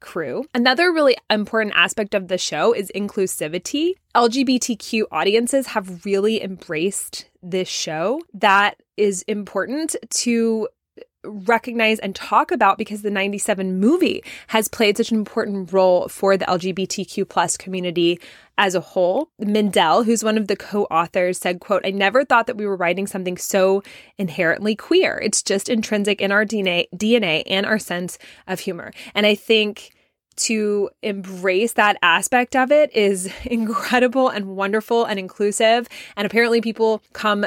crew. 0.00 0.44
Another 0.54 0.92
really 0.92 1.16
important 1.30 1.74
aspect 1.76 2.14
of 2.14 2.28
the 2.28 2.38
show 2.38 2.72
is 2.72 2.90
inclusivity. 2.94 3.94
LGBTQ 4.14 5.04
audiences 5.10 5.68
have 5.68 6.04
really 6.04 6.42
embraced 6.42 7.28
this 7.42 7.68
show. 7.68 8.20
That 8.34 8.80
is 8.96 9.22
important 9.22 9.96
to 10.10 10.68
recognize 11.26 11.98
and 11.98 12.14
talk 12.14 12.50
about 12.50 12.78
because 12.78 13.02
the 13.02 13.10
97 13.10 13.78
movie 13.78 14.22
has 14.48 14.68
played 14.68 14.96
such 14.96 15.10
an 15.10 15.18
important 15.18 15.72
role 15.72 16.08
for 16.08 16.36
the 16.36 16.44
LGBTQ 16.46 17.28
plus 17.28 17.56
community 17.56 18.20
as 18.58 18.74
a 18.74 18.80
whole. 18.80 19.30
Mindelle, 19.40 20.04
who's 20.04 20.24
one 20.24 20.38
of 20.38 20.48
the 20.48 20.56
co-authors, 20.56 21.38
said, 21.38 21.60
quote, 21.60 21.84
I 21.84 21.90
never 21.90 22.24
thought 22.24 22.46
that 22.46 22.56
we 22.56 22.66
were 22.66 22.76
writing 22.76 23.06
something 23.06 23.36
so 23.36 23.82
inherently 24.18 24.74
queer. 24.74 25.20
It's 25.22 25.42
just 25.42 25.68
intrinsic 25.68 26.20
in 26.20 26.32
our 26.32 26.44
DNA, 26.44 26.86
DNA 26.94 27.42
and 27.46 27.66
our 27.66 27.78
sense 27.78 28.18
of 28.46 28.60
humor. 28.60 28.92
And 29.14 29.26
I 29.26 29.34
think 29.34 29.92
to 30.36 30.90
embrace 31.02 31.72
that 31.74 31.96
aspect 32.02 32.54
of 32.54 32.70
it 32.70 32.94
is 32.94 33.30
incredible 33.44 34.28
and 34.28 34.56
wonderful 34.56 35.04
and 35.04 35.18
inclusive. 35.18 35.88
And 36.16 36.26
apparently, 36.26 36.60
people 36.60 37.02
come 37.12 37.46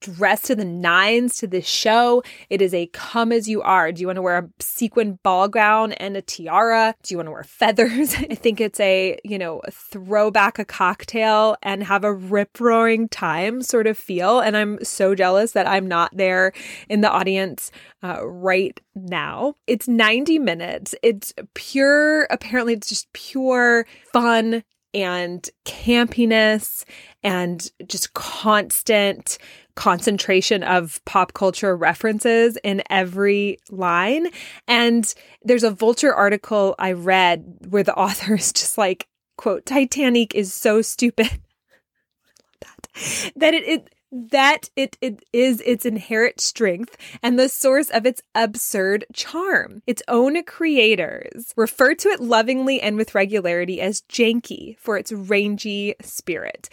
dressed 0.00 0.46
to 0.46 0.56
the 0.56 0.64
nines 0.64 1.36
to 1.36 1.46
this 1.46 1.66
show. 1.66 2.22
It 2.50 2.60
is 2.60 2.74
a 2.74 2.86
come 2.88 3.32
as 3.32 3.48
you 3.48 3.62
are. 3.62 3.92
Do 3.92 4.00
you 4.00 4.08
want 4.08 4.16
to 4.16 4.22
wear 4.22 4.38
a 4.38 4.48
sequin 4.60 5.18
ball 5.22 5.48
gown 5.48 5.92
and 5.92 6.16
a 6.16 6.22
tiara? 6.22 6.94
Do 7.02 7.14
you 7.14 7.18
want 7.18 7.28
to 7.28 7.32
wear 7.32 7.44
feathers? 7.44 8.14
I 8.18 8.34
think 8.34 8.60
it's 8.60 8.80
a, 8.80 9.18
you 9.24 9.38
know, 9.38 9.62
throw 9.70 10.30
back 10.30 10.58
a 10.58 10.64
cocktail 10.64 11.56
and 11.62 11.84
have 11.84 12.04
a 12.04 12.12
rip 12.12 12.60
roaring 12.60 13.08
time 13.08 13.62
sort 13.62 13.86
of 13.86 13.96
feel. 13.96 14.40
And 14.40 14.56
I'm 14.56 14.82
so 14.84 15.14
jealous 15.14 15.52
that 15.52 15.68
I'm 15.68 15.86
not 15.86 16.16
there 16.16 16.52
in 16.88 17.00
the 17.00 17.10
audience 17.10 17.70
uh, 18.02 18.26
right 18.26 18.78
now. 18.94 19.54
It's 19.66 19.88
90 19.88 20.38
minutes. 20.38 20.94
It's 21.02 21.32
pure, 21.54 22.24
apparently, 22.24 22.74
it's 22.74 22.88
just 22.88 23.12
pure 23.12 23.86
fun 24.12 24.64
and 24.94 25.48
campiness 25.64 26.84
and 27.22 27.70
just 27.86 28.14
constant 28.14 29.38
concentration 29.74 30.62
of 30.62 31.02
pop 31.04 31.32
culture 31.32 31.76
references 31.76 32.58
in 32.62 32.82
every 32.90 33.58
line. 33.70 34.28
And 34.68 35.12
there's 35.42 35.64
a 35.64 35.70
Vulture 35.70 36.14
article 36.14 36.74
I 36.78 36.92
read 36.92 37.44
where 37.68 37.82
the 37.82 37.94
author 37.96 38.34
is 38.34 38.52
just 38.52 38.76
like, 38.76 39.08
quote, 39.36 39.66
Titanic 39.66 40.34
is 40.34 40.52
so 40.52 40.82
stupid. 40.82 41.30
that. 42.60 43.32
That 43.36 43.54
it, 43.54 43.64
it 43.64 43.94
that 44.12 44.68
it, 44.76 44.98
it 45.00 45.24
is 45.32 45.62
its 45.62 45.86
inherent 45.86 46.38
strength 46.38 46.98
and 47.22 47.38
the 47.38 47.48
source 47.48 47.88
of 47.88 48.04
its 48.04 48.22
absurd 48.34 49.06
charm. 49.14 49.82
Its 49.86 50.02
own 50.06 50.42
creators 50.44 51.54
refer 51.56 51.94
to 51.94 52.08
it 52.10 52.20
lovingly 52.20 52.80
and 52.80 52.96
with 52.96 53.14
regularity 53.14 53.80
as 53.80 54.02
janky 54.02 54.76
for 54.78 54.98
its 54.98 55.12
rangy 55.12 55.94
spirit. 56.02 56.68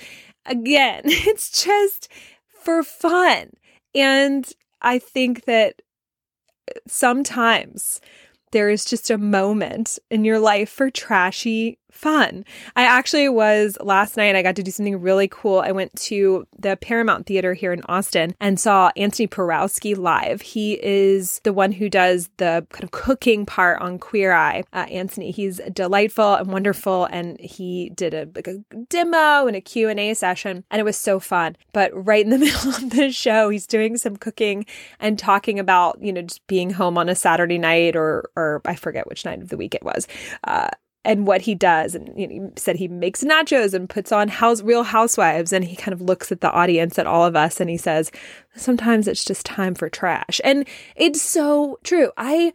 Again, 0.50 1.04
it's 1.06 1.64
just 1.64 2.10
for 2.64 2.84
fun. 2.84 3.52
And 3.96 4.52
I 4.82 5.00
think 5.00 5.46
that 5.46 5.82
uh, 6.70 6.80
sometimes 6.88 8.02
there 8.52 8.70
is 8.70 8.84
just 8.84 9.10
a 9.10 9.18
moment 9.18 10.00
in 10.10 10.26
your 10.26 10.40
life 10.40 10.70
for 10.70 10.90
trashy 10.90 11.78
fun. 11.92 12.46
I 12.76 12.84
actually 12.84 13.30
was 13.30 13.78
last 13.82 14.18
night, 14.18 14.36
I 14.36 14.42
got 14.42 14.56
to 14.56 14.64
do 14.64 14.72
something 14.72 15.00
really 15.02 15.28
cool. 15.28 15.60
I 15.60 15.72
went 15.72 15.96
to 16.02 16.48
the 16.58 16.78
Paramount 16.78 17.26
Theater 17.26 17.54
here 17.54 17.74
in 17.74 17.82
Austin 17.84 18.36
and 18.40 18.60
saw 18.60 18.92
Antoni 18.98 19.28
Porowski 19.28 19.98
live. 19.98 20.42
He 20.42 20.74
is 20.84 21.40
the 21.44 21.54
one 21.54 21.72
who 21.72 21.90
does 21.90 22.30
the 22.38 22.66
kind 22.72 22.84
of 22.84 22.92
cooking 22.92 23.46
part 23.46 23.82
on 23.82 24.00
Queer 24.00 24.32
Eye. 24.32 24.64
Uh, 24.74 24.86
Antoni, 24.86 25.34
he's 25.34 25.60
delightful 25.74 26.36
and 26.36 26.52
wonderful, 26.52 27.06
and 27.06 27.40
he 27.40 27.90
did 27.90 28.14
a, 28.14 28.28
like 28.36 28.48
a 28.48 28.60
demo 28.90 29.48
and 29.48 29.56
a 29.56 29.62
Q&A 29.62 30.14
session, 30.14 30.64
and 30.72 30.80
it 30.80 30.84
was 30.84 30.98
so 30.98 31.20
fun. 31.20 31.56
But 31.74 31.92
right 31.94 32.24
in 32.24 32.30
the 32.30 32.38
middle 32.40 32.70
of 32.70 32.90
the 32.92 33.12
show, 33.12 33.50
he's 33.50 33.68
doing 33.68 33.98
some 33.98 34.18
cooking 34.18 34.66
and 35.00 35.18
talking 35.18 35.60
about, 35.60 36.02
you 36.02 36.14
know, 36.14 36.22
just 36.22 36.46
being 36.48 36.72
home 36.72 36.98
on 36.98 37.10
a 37.10 37.16
Saturday 37.16 37.58
night 37.58 37.96
or, 37.96 38.30
or 38.36 38.62
I 38.66 38.76
forget 38.76 39.08
which 39.08 39.26
night 39.26 39.42
of 39.42 39.50
the 39.50 39.58
week 39.58 39.76
it 39.76 39.84
was. 39.84 40.08
Uh, 40.44 40.70
and 41.06 41.26
what 41.26 41.42
he 41.42 41.56
does. 41.56 41.96
And 41.96 42.12
you 42.20 42.28
know, 42.28 42.34
he 42.34 42.62
said 42.62 42.76
he 42.76 42.88
makes 42.88 43.24
nachos 43.24 43.74
and 43.74 43.90
puts 43.90 44.12
on 44.12 44.28
house 44.28 44.62
real 44.62 44.84
housewives. 44.84 45.54
And 45.54 45.64
he 45.64 45.76
kind 45.76 45.94
of 45.94 46.02
looks 46.02 46.32
at 46.32 46.42
the 46.42 46.52
audience, 46.52 47.00
at 47.00 47.08
all 47.08 47.26
of 47.26 47.36
us, 47.36 47.60
and 47.60 47.70
he 47.70 47.78
says, 47.78 48.12
sometimes 48.56 49.08
it's 49.08 49.26
just 49.26 49.46
time 49.46 49.76
for 49.76 49.90
trash. 49.90 50.42
And 50.44 50.68
it's 50.96 51.22
so 51.22 51.80
true. 51.84 52.12
I, 52.18 52.54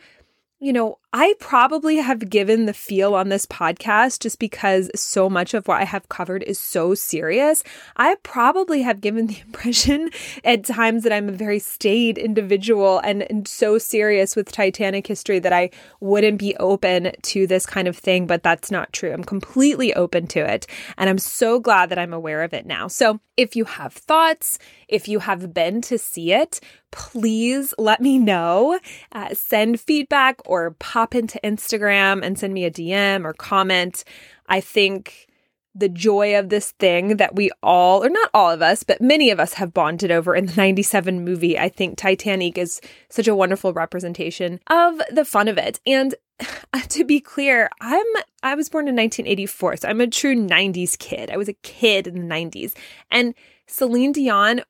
you 0.61 0.73
know, 0.73 0.99
I 1.17 1.35
probably 1.39 1.99
have 1.99 2.29
given 2.29 2.67
the 2.67 2.75
feel 2.75 3.15
on 3.15 3.29
this 3.29 3.47
podcast 3.47 4.19
just 4.19 4.41
because 4.41 4.91
so 4.97 5.31
much 5.31 5.55
of 5.55 5.69
what 5.69 5.81
I 5.81 5.85
have 5.85 6.09
covered 6.09 6.43
is 6.43 6.59
so 6.59 6.97
serious. 6.97 7.63
I 7.97 8.17
probably 8.25 8.83
have 8.83 9.01
given 9.01 9.27
the 9.29 9.39
impression 9.39 10.11
at 10.43 10.65
times 10.65 11.05
that 11.05 11.13
I'm 11.13 11.29
a 11.29 11.33
very 11.33 11.61
staid 11.61 12.19
individual 12.19 12.99
and, 12.99 13.23
and 13.31 13.47
so 13.47 13.79
serious 13.79 14.35
with 14.35 14.51
Titanic 14.51 15.07
history 15.07 15.39
that 15.39 15.53
I 15.53 15.71
wouldn't 16.01 16.39
be 16.41 16.57
open 16.57 17.13
to 17.23 17.47
this 17.47 17.65
kind 17.65 17.87
of 17.87 17.97
thing, 17.97 18.27
but 18.27 18.43
that's 18.43 18.73
not 18.73 18.93
true. 18.93 19.13
I'm 19.13 19.23
completely 19.23 19.95
open 19.95 20.27
to 20.29 20.41
it. 20.41 20.67
And 20.99 21.09
I'm 21.09 21.19
so 21.19 21.61
glad 21.61 21.91
that 21.91 21.99
I'm 21.99 22.13
aware 22.13 22.43
of 22.43 22.53
it 22.53 22.67
now. 22.67 22.89
So 22.89 23.21
if 23.37 23.55
you 23.55 23.67
have 23.67 23.93
thoughts, 23.93 24.59
if 24.89 25.07
you 25.07 25.21
have 25.21 25.55
been 25.55 25.81
to 25.83 25.99
see 25.99 26.33
it, 26.33 26.61
please 26.95 27.75
let 27.77 28.01
me 28.01 28.19
know. 28.19 28.79
Uh, 29.11 29.35
send 29.35 29.81
feedback 29.81 30.41
or 30.47 30.71
pop 30.79 31.04
pop 31.05 31.15
into 31.15 31.39
Instagram 31.45 32.25
and 32.25 32.39
send 32.39 32.55
me 32.55 32.65
a 32.65 32.71
DM 32.71 33.27
or 33.27 33.35
comment. 33.35 34.05
I 34.49 34.61
think 34.61 35.27
the 35.75 35.91
joy 35.91 36.39
of 36.39 36.49
this 36.49 36.71
thing 36.71 37.19
that 37.19 37.35
we 37.35 37.51
all, 37.63 38.03
or 38.03 38.09
not 38.09 38.31
all 38.33 38.51
of 38.51 38.63
us, 38.63 38.83
but 38.85 39.03
many 39.03 39.29
of 39.29 39.39
us 39.39 39.55
have 39.55 39.75
bonded 39.75 40.11
over 40.11 40.35
in 40.35 40.47
the 40.47 40.55
97 40.57 41.23
movie. 41.23 41.59
I 41.59 41.69
think 41.69 41.99
Titanic 41.99 42.57
is 42.57 42.81
such 43.11 43.29
a 43.29 43.35
wonderful 43.35 43.75
representation 43.75 44.61
of 44.69 44.99
the 45.11 45.27
fun 45.27 45.47
of 45.47 45.59
it. 45.59 45.79
And 45.87 46.15
to 46.89 47.05
be 47.05 47.21
clear, 47.21 47.69
I'm 47.83 48.07
I 48.43 48.55
was 48.55 48.71
born 48.71 48.89
in 48.89 48.97
1984, 48.97 49.77
so 49.77 49.89
I'm 49.89 50.01
a 50.01 50.07
true 50.07 50.35
90s 50.35 50.99
kid. 50.99 51.31
I 51.31 51.37
was 51.37 51.51
a 51.51 51.55
kid 51.55 52.07
in 52.07 52.15
the 52.15 52.35
90s. 52.35 52.73
And 53.11 53.35
Celine 53.67 54.13
Dion 54.13 54.63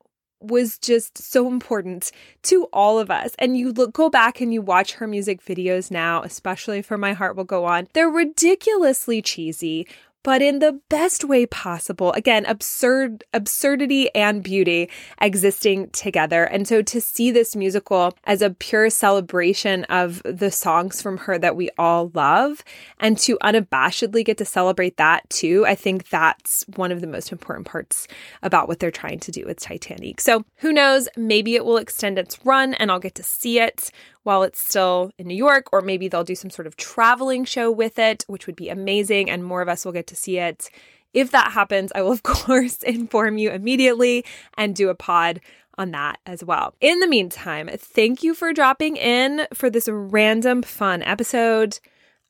was 0.48 0.78
just 0.78 1.16
so 1.16 1.48
important 1.48 2.12
to 2.42 2.64
all 2.72 2.98
of 2.98 3.10
us. 3.10 3.34
And 3.38 3.56
you 3.56 3.72
look 3.72 3.94
go 3.94 4.10
back 4.10 4.40
and 4.40 4.52
you 4.52 4.60
watch 4.60 4.94
her 4.94 5.06
music 5.06 5.42
videos 5.42 5.90
now, 5.90 6.22
especially 6.22 6.82
for 6.82 6.98
My 6.98 7.12
Heart 7.12 7.36
Will 7.36 7.44
Go 7.44 7.64
On. 7.64 7.88
They're 7.92 8.08
ridiculously 8.08 9.22
cheesy, 9.22 9.86
but 10.24 10.42
in 10.42 10.58
the 10.58 10.80
best 10.88 11.22
way 11.22 11.46
possible. 11.46 12.10
Again, 12.12 12.44
absurd, 12.46 13.22
absurdity 13.32 14.12
and 14.14 14.42
beauty 14.42 14.90
existing 15.20 15.90
together. 15.90 16.44
And 16.44 16.66
so 16.66 16.82
to 16.82 17.00
see 17.00 17.30
this 17.30 17.54
musical 17.54 18.16
as 18.24 18.42
a 18.42 18.50
pure 18.50 18.90
celebration 18.90 19.84
of 19.84 20.20
the 20.24 20.50
songs 20.50 21.00
from 21.00 21.18
her 21.18 21.38
that 21.38 21.54
we 21.54 21.70
all 21.78 22.10
love 22.14 22.64
and 22.98 23.16
to 23.18 23.38
unabashedly 23.44 24.24
get 24.24 24.38
to 24.38 24.44
celebrate 24.44 24.96
that 24.96 25.28
too, 25.30 25.64
I 25.66 25.76
think 25.76 26.08
that's 26.08 26.64
one 26.74 26.90
of 26.90 27.00
the 27.00 27.06
most 27.06 27.30
important 27.30 27.66
parts 27.66 28.08
about 28.42 28.66
what 28.66 28.80
they're 28.80 28.90
trying 28.90 29.20
to 29.20 29.30
do 29.30 29.44
with 29.44 29.60
Titanic. 29.60 30.20
So 30.20 30.44
who 30.56 30.72
knows? 30.72 31.08
Maybe 31.16 31.54
it 31.54 31.66
will 31.66 31.76
extend 31.76 32.18
its 32.18 32.44
run 32.44 32.74
and 32.74 32.90
I'll 32.90 32.98
get 32.98 33.14
to 33.16 33.22
see 33.22 33.60
it 33.60 33.90
while 34.24 34.42
it's 34.42 34.60
still 34.60 35.10
in 35.18 35.28
New 35.28 35.36
York, 35.36 35.68
or 35.72 35.80
maybe 35.80 36.08
they'll 36.08 36.24
do 36.24 36.34
some 36.34 36.50
sort 36.50 36.66
of 36.66 36.76
traveling 36.76 37.44
show 37.44 37.70
with 37.70 37.98
it, 37.98 38.24
which 38.26 38.46
would 38.46 38.56
be 38.56 38.68
amazing, 38.68 39.30
and 39.30 39.44
more 39.44 39.62
of 39.62 39.68
us 39.68 39.84
will 39.84 39.92
get 39.92 40.06
to 40.08 40.16
see 40.16 40.38
it. 40.38 40.68
If 41.12 41.30
that 41.30 41.52
happens, 41.52 41.92
I 41.94 42.02
will, 42.02 42.12
of 42.12 42.22
course, 42.24 42.82
inform 42.82 43.38
you 43.38 43.50
immediately 43.50 44.24
and 44.58 44.74
do 44.74 44.88
a 44.88 44.94
pod 44.94 45.40
on 45.78 45.90
that 45.92 46.18
as 46.26 46.44
well. 46.44 46.74
In 46.80 47.00
the 47.00 47.06
meantime, 47.06 47.68
thank 47.76 48.22
you 48.22 48.34
for 48.34 48.52
dropping 48.52 48.96
in 48.96 49.46
for 49.52 49.70
this 49.70 49.88
random 49.90 50.62
fun 50.62 51.02
episode. 51.02 51.78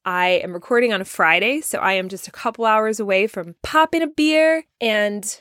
I 0.04 0.40
am 0.42 0.52
recording 0.52 0.92
on 0.92 1.00
a 1.00 1.04
Friday, 1.04 1.60
so 1.60 1.78
I 1.78 1.94
am 1.94 2.08
just 2.08 2.28
a 2.28 2.32
couple 2.32 2.66
hours 2.66 3.00
away 3.00 3.26
from 3.26 3.54
popping 3.62 4.02
a 4.02 4.06
beer 4.06 4.64
and 4.80 5.40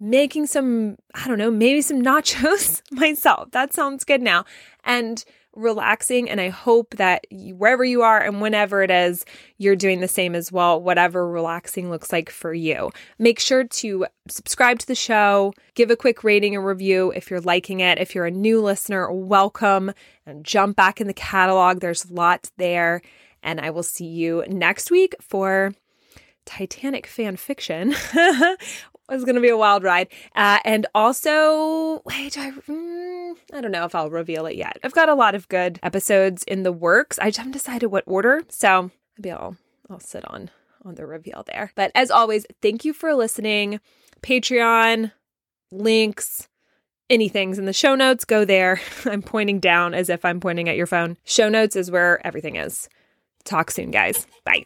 making 0.00 0.46
some, 0.46 0.96
I 1.14 1.26
don't 1.26 1.38
know, 1.38 1.50
maybe 1.50 1.82
some 1.82 2.02
nachos 2.04 2.82
myself. 2.90 3.50
That 3.50 3.72
sounds 3.72 4.04
good 4.04 4.22
now. 4.22 4.44
And 4.84 5.24
relaxing. 5.58 6.30
And 6.30 6.40
I 6.40 6.48
hope 6.48 6.96
that 6.96 7.26
wherever 7.30 7.84
you 7.84 8.02
are 8.02 8.20
and 8.20 8.40
whenever 8.40 8.82
it 8.82 8.90
is, 8.90 9.24
you're 9.58 9.76
doing 9.76 10.00
the 10.00 10.08
same 10.08 10.34
as 10.34 10.52
well, 10.52 10.80
whatever 10.80 11.28
relaxing 11.28 11.90
looks 11.90 12.12
like 12.12 12.30
for 12.30 12.54
you. 12.54 12.90
Make 13.18 13.40
sure 13.40 13.64
to 13.64 14.06
subscribe 14.28 14.78
to 14.78 14.86
the 14.86 14.94
show, 14.94 15.52
give 15.74 15.90
a 15.90 15.96
quick 15.96 16.24
rating 16.24 16.54
and 16.54 16.64
review 16.64 17.12
if 17.14 17.30
you're 17.30 17.40
liking 17.40 17.80
it. 17.80 17.98
If 17.98 18.14
you're 18.14 18.26
a 18.26 18.30
new 18.30 18.60
listener, 18.60 19.12
welcome 19.12 19.92
and 20.24 20.44
jump 20.44 20.76
back 20.76 21.00
in 21.00 21.06
the 21.06 21.14
catalog. 21.14 21.80
There's 21.80 22.10
lots 22.10 22.52
there. 22.56 23.02
And 23.42 23.60
I 23.60 23.70
will 23.70 23.82
see 23.82 24.06
you 24.06 24.44
next 24.48 24.90
week 24.90 25.14
for 25.20 25.72
Titanic 26.44 27.06
fan 27.06 27.36
fiction. 27.36 27.94
it's 29.08 29.24
going 29.24 29.36
to 29.36 29.40
be 29.40 29.48
a 29.48 29.56
wild 29.56 29.82
ride. 29.82 30.08
Uh, 30.34 30.58
and 30.64 30.86
also, 30.94 32.02
wait, 32.04 32.36
I, 32.38 32.50
mm, 32.50 33.34
I 33.52 33.60
don't 33.60 33.70
know 33.72 33.84
if 33.84 33.94
I'll 33.94 34.10
reveal 34.10 34.46
it 34.46 34.56
yet. 34.56 34.78
I've 34.82 34.94
got 34.94 35.08
a 35.08 35.14
lot 35.14 35.34
of 35.34 35.48
good 35.48 35.78
episodes 35.82 36.44
in 36.44 36.62
the 36.62 36.72
works. 36.72 37.18
I 37.18 37.28
just 37.28 37.38
haven't 37.38 37.52
decided 37.52 37.88
what 37.88 38.04
order. 38.06 38.42
So 38.48 38.90
maybe 39.16 39.30
I'll, 39.30 39.56
I'll 39.88 40.00
sit 40.00 40.28
on, 40.28 40.50
on 40.84 40.94
the 40.94 41.06
reveal 41.06 41.44
there. 41.46 41.72
But 41.74 41.90
as 41.94 42.10
always, 42.10 42.46
thank 42.60 42.84
you 42.84 42.92
for 42.92 43.14
listening. 43.14 43.80
Patreon, 44.22 45.12
links, 45.70 46.48
anything's 47.10 47.58
in 47.58 47.64
the 47.64 47.72
show 47.72 47.94
notes. 47.94 48.24
Go 48.24 48.44
there. 48.44 48.80
I'm 49.04 49.22
pointing 49.22 49.60
down 49.60 49.94
as 49.94 50.10
if 50.10 50.24
I'm 50.24 50.40
pointing 50.40 50.68
at 50.68 50.76
your 50.76 50.86
phone. 50.86 51.16
Show 51.24 51.48
notes 51.48 51.76
is 51.76 51.90
where 51.90 52.24
everything 52.26 52.56
is. 52.56 52.88
Talk 53.44 53.70
soon, 53.70 53.90
guys. 53.90 54.26
Bye. 54.44 54.64